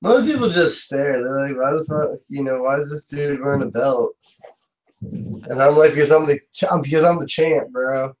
Most 0.01 0.27
people 0.27 0.49
just 0.49 0.81
stare. 0.81 1.23
They're 1.23 1.47
like, 1.47 1.55
"Why 1.57 1.71
the 1.71 1.85
fuck? 1.87 2.19
You 2.27 2.43
know, 2.43 2.63
why 2.63 2.75
is 2.77 2.89
this 2.89 3.05
dude 3.05 3.39
wearing 3.41 3.61
a 3.61 3.67
belt?" 3.67 4.13
And 5.01 5.61
I'm 5.61 5.77
like, 5.77 5.91
"Because 5.91 6.11
I'm 6.11 6.25
the 6.25 6.37
because 6.83 7.05
I'm 7.05 7.19
the 7.19 7.25
champ, 7.25 7.69
bro." 7.71 8.13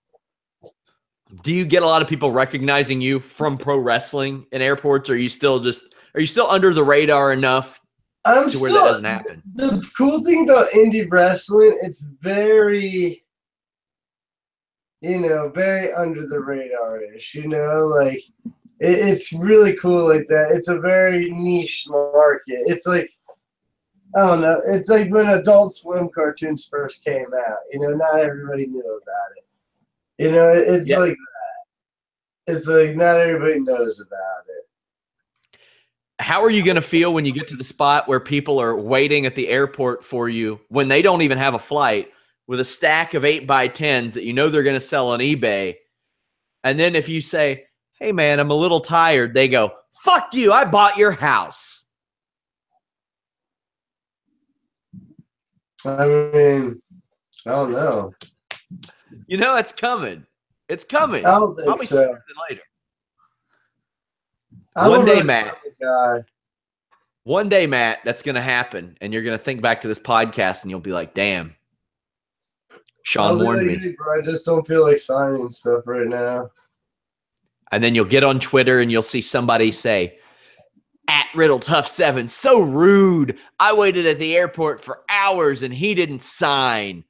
Do 1.43 1.51
you 1.51 1.65
get 1.65 1.83
a 1.83 1.85
lot 1.85 2.01
of 2.01 2.07
people 2.07 2.31
recognizing 2.31 3.01
you 3.01 3.19
from 3.19 3.57
pro 3.57 3.77
wrestling 3.77 4.45
in 4.53 4.61
airports? 4.61 5.09
Or 5.09 5.13
are 5.13 5.17
you 5.17 5.27
still 5.27 5.59
just 5.59 5.93
are 6.13 6.21
you 6.21 6.27
still 6.27 6.49
under 6.49 6.73
the 6.73 6.85
radar 6.85 7.33
enough 7.33 7.81
I'm 8.23 8.49
to 8.49 8.57
where 8.59 8.69
still, 8.69 8.85
that 8.85 8.89
doesn't 8.91 9.03
happen? 9.03 9.43
the 9.55 9.85
cool 9.97 10.23
thing 10.23 10.49
about 10.49 10.69
indie 10.69 11.05
wrestling, 11.11 11.77
it's 11.81 12.07
very, 12.21 13.24
you 15.01 15.19
know, 15.19 15.49
very 15.49 15.91
under 15.93 16.25
the 16.27 16.39
radar 16.39 17.01
ish. 17.01 17.35
You 17.35 17.47
know, 17.47 17.85
like 17.85 18.19
it, 18.45 18.53
it's 18.79 19.33
really 19.33 19.75
cool 19.75 20.07
like 20.07 20.27
that. 20.27 20.51
It's 20.53 20.67
a 20.67 20.79
very 20.79 21.31
niche 21.31 21.85
market. 21.89 22.59
It's 22.65 22.87
like 22.87 23.07
I 24.15 24.19
don't 24.21 24.41
know. 24.41 24.61
It's 24.67 24.89
like 24.89 25.11
when 25.11 25.27
Adult 25.27 25.73
Swim 25.73 26.09
cartoons 26.13 26.67
first 26.71 27.03
came 27.03 27.25
out. 27.47 27.57
You 27.73 27.81
know, 27.81 27.95
not 27.95 28.19
everybody 28.19 28.65
knew 28.67 28.79
about 28.79 29.37
it. 29.37 29.45
You 30.23 30.31
know, 30.31 30.53
it's 30.55 30.89
Yeah. 30.89 30.99
like 30.99 31.17
that. 31.17 32.55
It's 32.55 32.67
like 32.67 32.95
not 32.95 33.17
everybody 33.17 33.59
knows 33.59 33.99
about 33.99 34.43
it. 34.47 35.59
How 36.19 36.41
are 36.41 36.49
you 36.49 36.63
going 36.63 36.75
to 36.75 36.81
feel 36.81 37.13
when 37.13 37.25
you 37.25 37.33
get 37.33 37.47
to 37.49 37.57
the 37.57 37.63
spot 37.63 38.07
where 38.07 38.21
people 38.21 38.57
are 38.61 38.73
waiting 38.75 39.25
at 39.25 39.35
the 39.35 39.49
airport 39.49 40.05
for 40.05 40.29
you 40.29 40.61
when 40.69 40.87
they 40.87 41.01
don't 41.01 41.21
even 41.23 41.37
have 41.37 41.55
a 41.55 41.59
flight 41.59 42.09
with 42.47 42.59
a 42.59 42.65
stack 42.65 43.13
of 43.13 43.25
eight 43.25 43.47
by 43.47 43.67
tens 43.67 44.13
that 44.13 44.23
you 44.23 44.33
know 44.33 44.49
they're 44.49 44.63
going 44.63 44.75
to 44.75 44.79
sell 44.79 45.09
on 45.09 45.19
eBay? 45.19 45.75
And 46.63 46.79
then 46.79 46.95
if 46.95 47.09
you 47.09 47.21
say, 47.21 47.65
Hey 47.99 48.11
man, 48.11 48.39
I'm 48.39 48.51
a 48.51 48.55
little 48.55 48.81
tired, 48.81 49.33
they 49.33 49.47
go, 49.47 49.71
Fuck 50.03 50.33
you, 50.33 50.51
I 50.51 50.65
bought 50.65 50.97
your 50.97 51.11
house. 51.11 51.85
I 55.85 56.07
mean, 56.07 56.81
I 57.45 57.51
don't 57.51 57.71
know. 57.71 58.13
You 59.27 59.37
know 59.37 59.55
it's 59.55 59.71
coming. 59.71 60.25
It's 60.67 60.83
coming. 60.83 61.25
I 61.25 61.31
don't 61.39 61.55
think 61.55 61.67
Probably 61.67 61.85
so. 61.85 62.17
later. 62.49 62.61
I'm 64.75 64.91
One 64.91 65.05
day, 65.05 65.13
really 65.13 65.25
Matt. 65.25 65.57
One 67.23 67.49
day, 67.49 67.65
Matt, 67.65 67.99
that's 68.03 68.21
going 68.21 68.35
to 68.35 68.41
happen, 68.41 68.97
and 69.01 69.13
you're 69.13 69.23
going 69.23 69.37
to 69.37 69.43
think 69.43 69.61
back 69.61 69.81
to 69.81 69.87
this 69.87 69.99
podcast, 69.99 70.61
and 70.61 70.69
you'll 70.69 70.79
be 70.79 70.91
like, 70.91 71.13
"Damn, 71.13 71.54
Sean 73.05 73.43
warned 73.43 73.59
like, 73.59 73.67
me." 73.67 73.75
"Hey, 73.77 73.95
bro, 73.97 74.19
I 74.19 74.21
just 74.21 74.45
don't 74.45 74.65
feel 74.67 74.83
like 74.83 74.97
signing 74.97 75.49
stuff 75.49 75.83
right 75.85 76.07
now. 76.07 76.49
And 77.71 77.83
then 77.83 77.95
you'll 77.95 78.05
get 78.05 78.23
on 78.23 78.39
Twitter, 78.39 78.79
and 78.79 78.91
you'll 78.91 79.01
see 79.01 79.21
somebody 79.21 79.71
say, 79.71 80.19
"At 81.07 81.27
Riddle 81.35 81.59
Tough 81.59 81.87
Seven, 81.87 82.27
so 82.27 82.59
rude. 82.59 83.37
I 83.59 83.73
waited 83.73 84.05
at 84.05 84.19
the 84.19 84.35
airport 84.35 84.83
for 84.83 85.01
hours, 85.09 85.63
and 85.63 85.73
he 85.73 85.93
didn't 85.93 86.21
sign. 86.21 87.03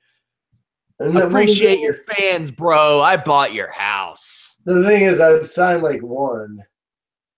And 1.00 1.18
Appreciate 1.18 1.80
your 1.80 1.93
thing 1.93 2.16
fans, 2.16 2.52
bro. 2.52 3.02
I 3.02 3.18
bought 3.18 3.54
your 3.54 3.72
house." 3.72 4.58
The 4.66 4.84
thing 4.84 5.04
is, 5.04 5.20
I 5.20 5.32
would 5.32 5.46
sign 5.46 5.82
like 5.82 6.02
one, 6.02 6.58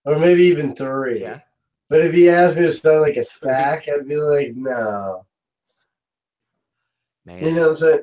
or 0.05 0.17
maybe 0.17 0.43
even 0.43 0.73
three. 0.73 1.21
Yeah. 1.21 1.41
But 1.89 2.01
if 2.01 2.13
he 2.13 2.29
asked 2.29 2.57
me 2.57 2.63
to 2.63 2.71
sign 2.71 3.01
like 3.01 3.17
a 3.17 3.23
stack, 3.23 3.87
I'd 3.87 4.07
be 4.07 4.17
like, 4.17 4.53
no. 4.55 5.25
Man, 7.25 7.43
You 7.43 7.51
know 7.53 7.61
what 7.61 7.69
I'm 7.69 7.75
saying? 7.75 8.01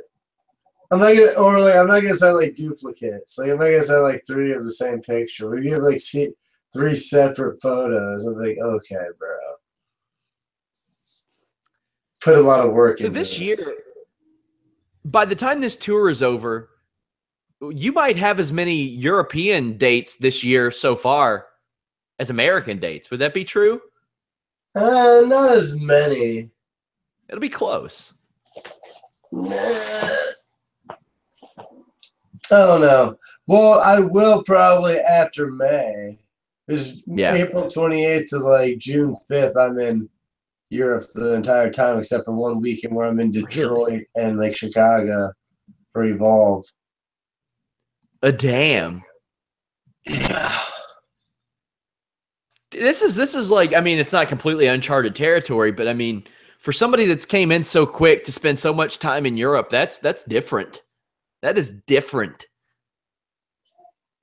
I'm 0.94 1.00
not 1.00 1.12
gonna, 1.12 1.32
or 1.32 1.58
like, 1.58 1.74
I'm 1.74 1.88
not 1.88 2.02
gonna 2.02 2.14
sign 2.14 2.34
like 2.34 2.54
duplicates. 2.54 3.36
Like, 3.36 3.50
I'm 3.50 3.58
not 3.58 3.64
gonna 3.64 3.82
sign 3.82 4.02
like 4.04 4.22
three 4.26 4.52
of 4.52 4.62
the 4.62 4.70
same 4.70 5.00
picture. 5.00 5.50
We 5.50 5.70
have 5.70 5.82
like 5.82 5.98
see, 5.98 6.30
three 6.72 6.94
separate 6.94 7.60
photos, 7.60 8.26
I'm 8.26 8.38
like, 8.38 8.58
okay, 8.62 9.06
bro. 9.18 9.36
Put 12.22 12.36
a 12.36 12.40
lot 12.40 12.64
of 12.64 12.72
work 12.72 12.98
So 12.98 13.06
into 13.06 13.18
this 13.18 13.40
year, 13.40 13.56
by 15.04 15.24
the 15.24 15.34
time 15.34 15.60
this 15.60 15.76
tour 15.76 16.08
is 16.08 16.22
over, 16.22 16.70
you 17.60 17.90
might 17.90 18.16
have 18.16 18.38
as 18.38 18.52
many 18.52 18.76
European 18.76 19.76
dates 19.76 20.14
this 20.14 20.44
year 20.44 20.70
so 20.70 20.94
far 20.94 21.48
as 22.20 22.30
American 22.30 22.78
dates. 22.78 23.10
Would 23.10 23.18
that 23.18 23.34
be 23.34 23.42
true? 23.42 23.80
Uh, 24.76 25.24
not 25.26 25.50
as 25.50 25.80
many. 25.80 26.50
It'll 27.28 27.40
be 27.40 27.48
close. 27.48 28.14
I 32.52 32.66
don't 32.66 32.80
know. 32.80 33.16
Well, 33.46 33.80
I 33.80 34.00
will 34.00 34.42
probably 34.42 34.98
after 34.98 35.50
May. 35.50 36.18
Is 36.68 37.02
Yeah. 37.06 37.34
April 37.34 37.64
28th 37.64 38.30
to 38.30 38.38
like 38.38 38.78
June 38.78 39.14
5th, 39.30 39.56
I'm 39.56 39.78
in 39.78 40.08
Europe 40.70 41.04
the 41.14 41.34
entire 41.34 41.70
time 41.70 41.98
except 41.98 42.24
for 42.24 42.32
one 42.32 42.60
weekend 42.60 42.94
where 42.94 43.06
I'm 43.06 43.20
in 43.20 43.30
Detroit 43.30 44.04
and 44.16 44.38
like 44.38 44.56
Chicago 44.56 45.30
for 45.88 46.04
Evolve. 46.04 46.64
A 48.22 48.32
damn. 48.32 49.02
Yeah. 50.06 50.50
This 52.72 53.02
is 53.02 53.14
this 53.14 53.36
is 53.36 53.52
like 53.52 53.72
I 53.72 53.80
mean 53.80 54.00
it's 54.00 54.12
not 54.12 54.26
completely 54.26 54.66
uncharted 54.66 55.14
territory, 55.14 55.70
but 55.70 55.86
I 55.86 55.92
mean 55.92 56.24
for 56.58 56.72
somebody 56.72 57.04
that's 57.04 57.24
came 57.24 57.52
in 57.52 57.62
so 57.62 57.86
quick 57.86 58.24
to 58.24 58.32
spend 58.32 58.58
so 58.58 58.74
much 58.74 58.98
time 58.98 59.26
in 59.26 59.36
Europe, 59.36 59.70
that's 59.70 59.98
that's 59.98 60.24
different. 60.24 60.82
That 61.44 61.58
is 61.58 61.74
different. 61.86 62.46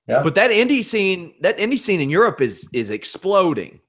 Yeah. 0.07 0.23
But 0.23 0.33
that 0.33 0.49
indie 0.49 0.83
scene, 0.83 1.35
that 1.41 1.59
indie 1.59 1.77
scene 1.77 2.01
in 2.01 2.09
Europe 2.09 2.41
is 2.41 2.67
is 2.73 2.89
exploding. 2.89 3.79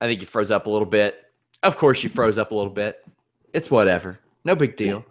I 0.00 0.06
think 0.06 0.20
you 0.20 0.26
froze 0.26 0.50
up 0.50 0.66
a 0.66 0.70
little 0.70 0.88
bit. 0.88 1.22
Of 1.62 1.76
course, 1.76 2.02
you 2.02 2.10
froze 2.10 2.36
up 2.36 2.50
a 2.50 2.54
little 2.54 2.72
bit. 2.72 3.06
It's 3.52 3.70
whatever. 3.70 4.18
No 4.44 4.56
big 4.56 4.76
deal. 4.76 5.06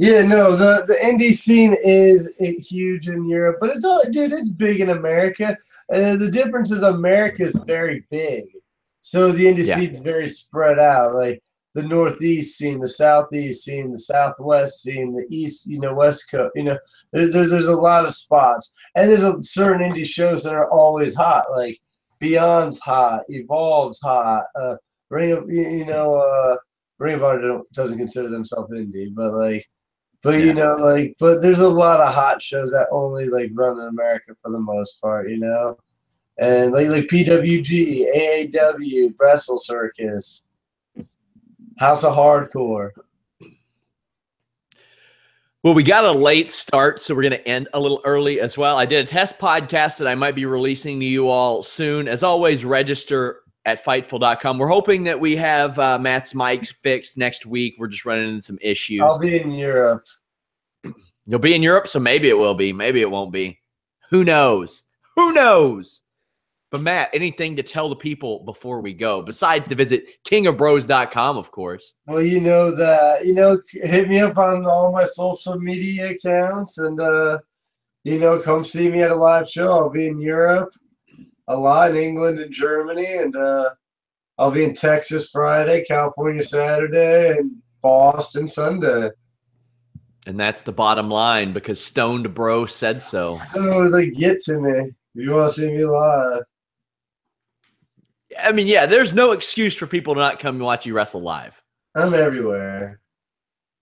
Yeah, 0.00 0.26
no, 0.26 0.56
the 0.56 0.84
the 0.88 0.96
indie 1.04 1.34
scene 1.34 1.76
is 1.84 2.28
huge 2.40 3.08
in 3.08 3.28
Europe, 3.28 3.58
but 3.60 3.70
it's 3.70 3.84
all, 3.84 4.02
dude, 4.10 4.32
it's 4.32 4.50
big 4.50 4.80
in 4.80 4.90
America. 4.90 5.56
Uh, 5.94 6.16
the 6.16 6.28
difference 6.28 6.72
is 6.72 6.82
America 6.82 7.44
is 7.44 7.54
very 7.68 8.04
big, 8.10 8.42
so 9.00 9.30
the 9.30 9.44
indie 9.46 9.64
Yeah. 9.64 9.76
scene's 9.76 10.00
very 10.00 10.28
spread 10.28 10.80
out. 10.80 11.14
Like 11.14 11.40
the 11.74 11.82
Northeast 11.82 12.58
scene, 12.58 12.78
the 12.78 12.88
Southeast 12.88 13.64
scene, 13.64 13.92
the 13.92 13.98
Southwest 13.98 14.82
scene, 14.82 15.14
the 15.14 15.26
East, 15.30 15.68
you 15.70 15.80
know, 15.80 15.94
West 15.94 16.30
Coast. 16.30 16.52
You 16.54 16.64
know, 16.64 16.78
there's 17.12 17.32
there's, 17.32 17.50
there's 17.50 17.66
a 17.66 17.76
lot 17.76 18.04
of 18.04 18.14
spots, 18.14 18.72
and 18.94 19.10
there's 19.10 19.24
a, 19.24 19.42
certain 19.42 19.82
indie 19.82 20.06
shows 20.06 20.42
that 20.44 20.54
are 20.54 20.70
always 20.70 21.14
hot. 21.16 21.46
Like 21.54 21.80
Beyond's 22.20 22.78
hot, 22.80 23.24
Evolve's 23.30 24.00
hot. 24.00 24.44
Uh, 24.54 24.76
Ring 25.10 25.32
of 25.32 25.50
you 25.50 25.84
know, 25.84 26.14
uh, 26.14 26.56
Ring 26.98 27.16
of 27.16 27.24
Honor 27.24 27.60
doesn't 27.72 27.98
consider 27.98 28.28
themselves 28.28 28.72
indie, 28.72 29.14
but 29.14 29.32
like, 29.32 29.66
but 30.22 30.38
Yeah. 30.38 30.44
you 30.46 30.54
know, 30.54 30.74
like, 30.76 31.14
but 31.18 31.40
there's 31.42 31.58
a 31.60 31.68
lot 31.68 32.00
of 32.00 32.14
hot 32.14 32.40
shows 32.40 32.70
that 32.72 32.88
only 32.90 33.26
like 33.26 33.50
run 33.54 33.78
in 33.78 33.86
America 33.88 34.34
for 34.40 34.50
the 34.50 34.60
most 34.60 35.00
part, 35.00 35.28
you 35.28 35.38
know, 35.38 35.76
and 36.38 36.72
like 36.72 36.88
like 36.88 37.04
PWG, 37.04 38.06
AAW, 38.16 39.14
Wrestle 39.20 39.58
Circus, 39.58 40.44
House 41.78 42.04
of 42.04 42.12
Hardcore. 42.14 42.90
Well, 45.62 45.74
we 45.74 45.84
got 45.84 46.04
a 46.04 46.10
late 46.10 46.50
start, 46.50 47.00
so 47.00 47.14
we're 47.14 47.22
going 47.22 47.32
to 47.32 47.48
end 47.48 47.68
a 47.72 47.78
little 47.78 48.00
early 48.04 48.40
as 48.40 48.58
well. 48.58 48.78
I 48.78 48.84
did 48.84 49.04
a 49.04 49.06
test 49.06 49.38
podcast 49.38 49.98
that 49.98 50.08
I 50.08 50.14
might 50.16 50.34
be 50.34 50.44
releasing 50.44 50.98
to 50.98 51.06
you 51.06 51.28
all 51.28 51.62
soon. 51.62 52.08
As 52.08 52.24
always, 52.24 52.64
register 52.64 53.42
at 53.64 53.84
fightful.com. 53.84 54.58
We're 54.58 54.66
hoping 54.66 55.04
that 55.04 55.20
we 55.20 55.36
have 55.36 55.78
uh, 55.78 56.00
Matt's 56.00 56.34
mic 56.34 56.66
fixed 56.66 57.16
next 57.16 57.46
week. 57.46 57.76
We're 57.78 57.86
just 57.86 58.04
running 58.04 58.28
into 58.28 58.42
some 58.42 58.58
issues. 58.60 59.02
I'll 59.02 59.20
be 59.20 59.40
in 59.40 59.52
Europe. 59.52 60.02
You'll 61.26 61.38
be 61.38 61.54
in 61.54 61.62
Europe, 61.62 61.86
so 61.86 62.00
maybe 62.00 62.28
it 62.28 62.36
will 62.36 62.54
be. 62.54 62.72
Maybe 62.72 63.00
it 63.00 63.10
won't 63.10 63.32
be. 63.32 63.60
Who 64.10 64.24
knows? 64.24 64.84
Who 65.14 65.32
knows? 65.32 66.01
But 66.72 66.80
Matt, 66.80 67.10
anything 67.12 67.54
to 67.56 67.62
tell 67.62 67.90
the 67.90 67.96
people 67.96 68.40
before 68.40 68.80
we 68.80 68.94
go, 68.94 69.20
besides 69.20 69.68
to 69.68 69.74
visit 69.74 70.06
kingofbros.com, 70.24 71.36
of 71.36 71.50
course. 71.50 71.96
Well, 72.06 72.22
you 72.22 72.40
know 72.40 72.74
that 72.74 73.26
you 73.26 73.34
know, 73.34 73.60
hit 73.70 74.08
me 74.08 74.20
up 74.20 74.38
on 74.38 74.64
all 74.64 74.90
my 74.90 75.04
social 75.04 75.58
media 75.60 76.12
accounts, 76.12 76.78
and 76.78 76.98
uh, 76.98 77.38
you 78.04 78.18
know, 78.18 78.40
come 78.40 78.64
see 78.64 78.90
me 78.90 79.02
at 79.02 79.10
a 79.10 79.14
live 79.14 79.46
show. 79.46 79.70
I'll 79.70 79.90
be 79.90 80.06
in 80.06 80.18
Europe, 80.18 80.70
a 81.48 81.54
lot 81.54 81.90
in 81.90 81.98
England 81.98 82.40
and 82.40 82.50
Germany, 82.50 83.18
and 83.18 83.36
uh, 83.36 83.68
I'll 84.38 84.50
be 84.50 84.64
in 84.64 84.72
Texas 84.72 85.30
Friday, 85.30 85.84
California 85.84 86.42
Saturday, 86.42 87.36
and 87.36 87.52
Boston 87.82 88.48
Sunday. 88.48 89.10
And 90.26 90.40
that's 90.40 90.62
the 90.62 90.72
bottom 90.72 91.10
line 91.10 91.52
because 91.52 91.84
Stoned 91.84 92.32
Bro 92.32 92.64
said 92.66 93.02
so. 93.02 93.36
So, 93.44 93.80
like, 93.90 94.14
get 94.14 94.40
to 94.44 94.58
me 94.58 94.70
if 94.70 94.94
you 95.14 95.32
want 95.32 95.52
to 95.52 95.60
see 95.60 95.74
me 95.74 95.84
live. 95.84 96.44
I 98.40 98.52
mean, 98.52 98.66
yeah, 98.66 98.86
there's 98.86 99.14
no 99.14 99.32
excuse 99.32 99.76
for 99.76 99.86
people 99.86 100.14
to 100.14 100.20
not 100.20 100.38
come 100.38 100.56
and 100.56 100.64
watch 100.64 100.86
you 100.86 100.94
wrestle 100.94 101.20
live. 101.20 101.60
I'm 101.94 102.14
everywhere. 102.14 103.00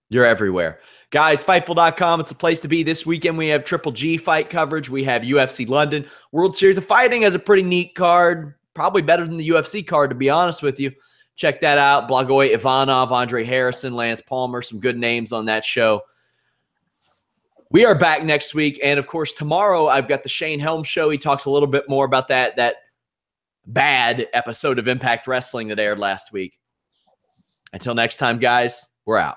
You're 0.09 0.27
everywhere. 0.27 0.81
Guys, 1.11 1.43
Fightful.com, 1.43 2.21
it's 2.21 2.31
a 2.31 2.37
place 2.37 2.61
to 2.61 2.69
be. 2.69 2.83
This 2.83 3.07
weekend 3.07 3.39
we 3.39 3.49
have 3.49 3.65
Triple 3.65 3.93
G 3.93 4.17
fight 4.17 4.51
coverage. 4.51 4.89
We 4.89 5.05
have 5.05 5.23
UFC 5.23 5.69
London. 5.69 6.07
World 6.33 6.57
Series 6.57 6.77
of 6.77 6.85
Fighting 6.85 7.23
has 7.23 7.35
a 7.35 7.39
pretty 7.39 7.63
neat 7.63 7.95
card. 7.95 8.55
Probably 8.75 9.03
better 9.03 9.27
than 9.27 9.37
the 9.37 9.49
UFC 9.49 9.87
card, 9.87 10.11
to 10.11 10.17
be 10.17 10.31
honest 10.31 10.63
with 10.63 10.79
you. 10.79 10.93
Check 11.37 11.61
that 11.63 11.79
out. 11.79 12.09
Blagoy 12.09 12.53
Ivanov, 12.53 13.13
Andre 13.13 13.45
Harrison, 13.45 13.95
Lance 13.95 14.21
Palmer, 14.21 14.63
some 14.63 14.79
good 14.79 14.99
names 14.99 15.33
on 15.33 15.47
that 15.47 15.65
show. 15.65 16.03
We 17.71 17.85
are 17.85 17.95
back 17.95 18.25
next 18.25 18.55
week. 18.55 18.81
And 18.83 18.99
of 18.99 19.07
course, 19.07 19.33
tomorrow 19.33 19.87
I've 19.87 20.09
got 20.09 20.23
the 20.23 20.29
Shane 20.29 20.61
Helm 20.61 20.83
show. 20.83 21.09
He 21.09 21.19
talks 21.19 21.45
a 21.45 21.51
little 21.51 21.69
bit 21.69 21.89
more 21.89 22.05
about 22.05 22.29
that, 22.29 22.57
that 22.57 22.77
bad 23.73 24.27
episode 24.33 24.79
of 24.79 24.89
Impact 24.89 25.27
Wrestling 25.27 25.69
that 25.69 25.79
aired 25.79 25.99
last 25.99 26.33
week. 26.33 26.59
Until 27.73 27.95
next 27.95 28.17
time, 28.17 28.39
guys, 28.39 28.89
we're 29.07 29.19
out. 29.19 29.37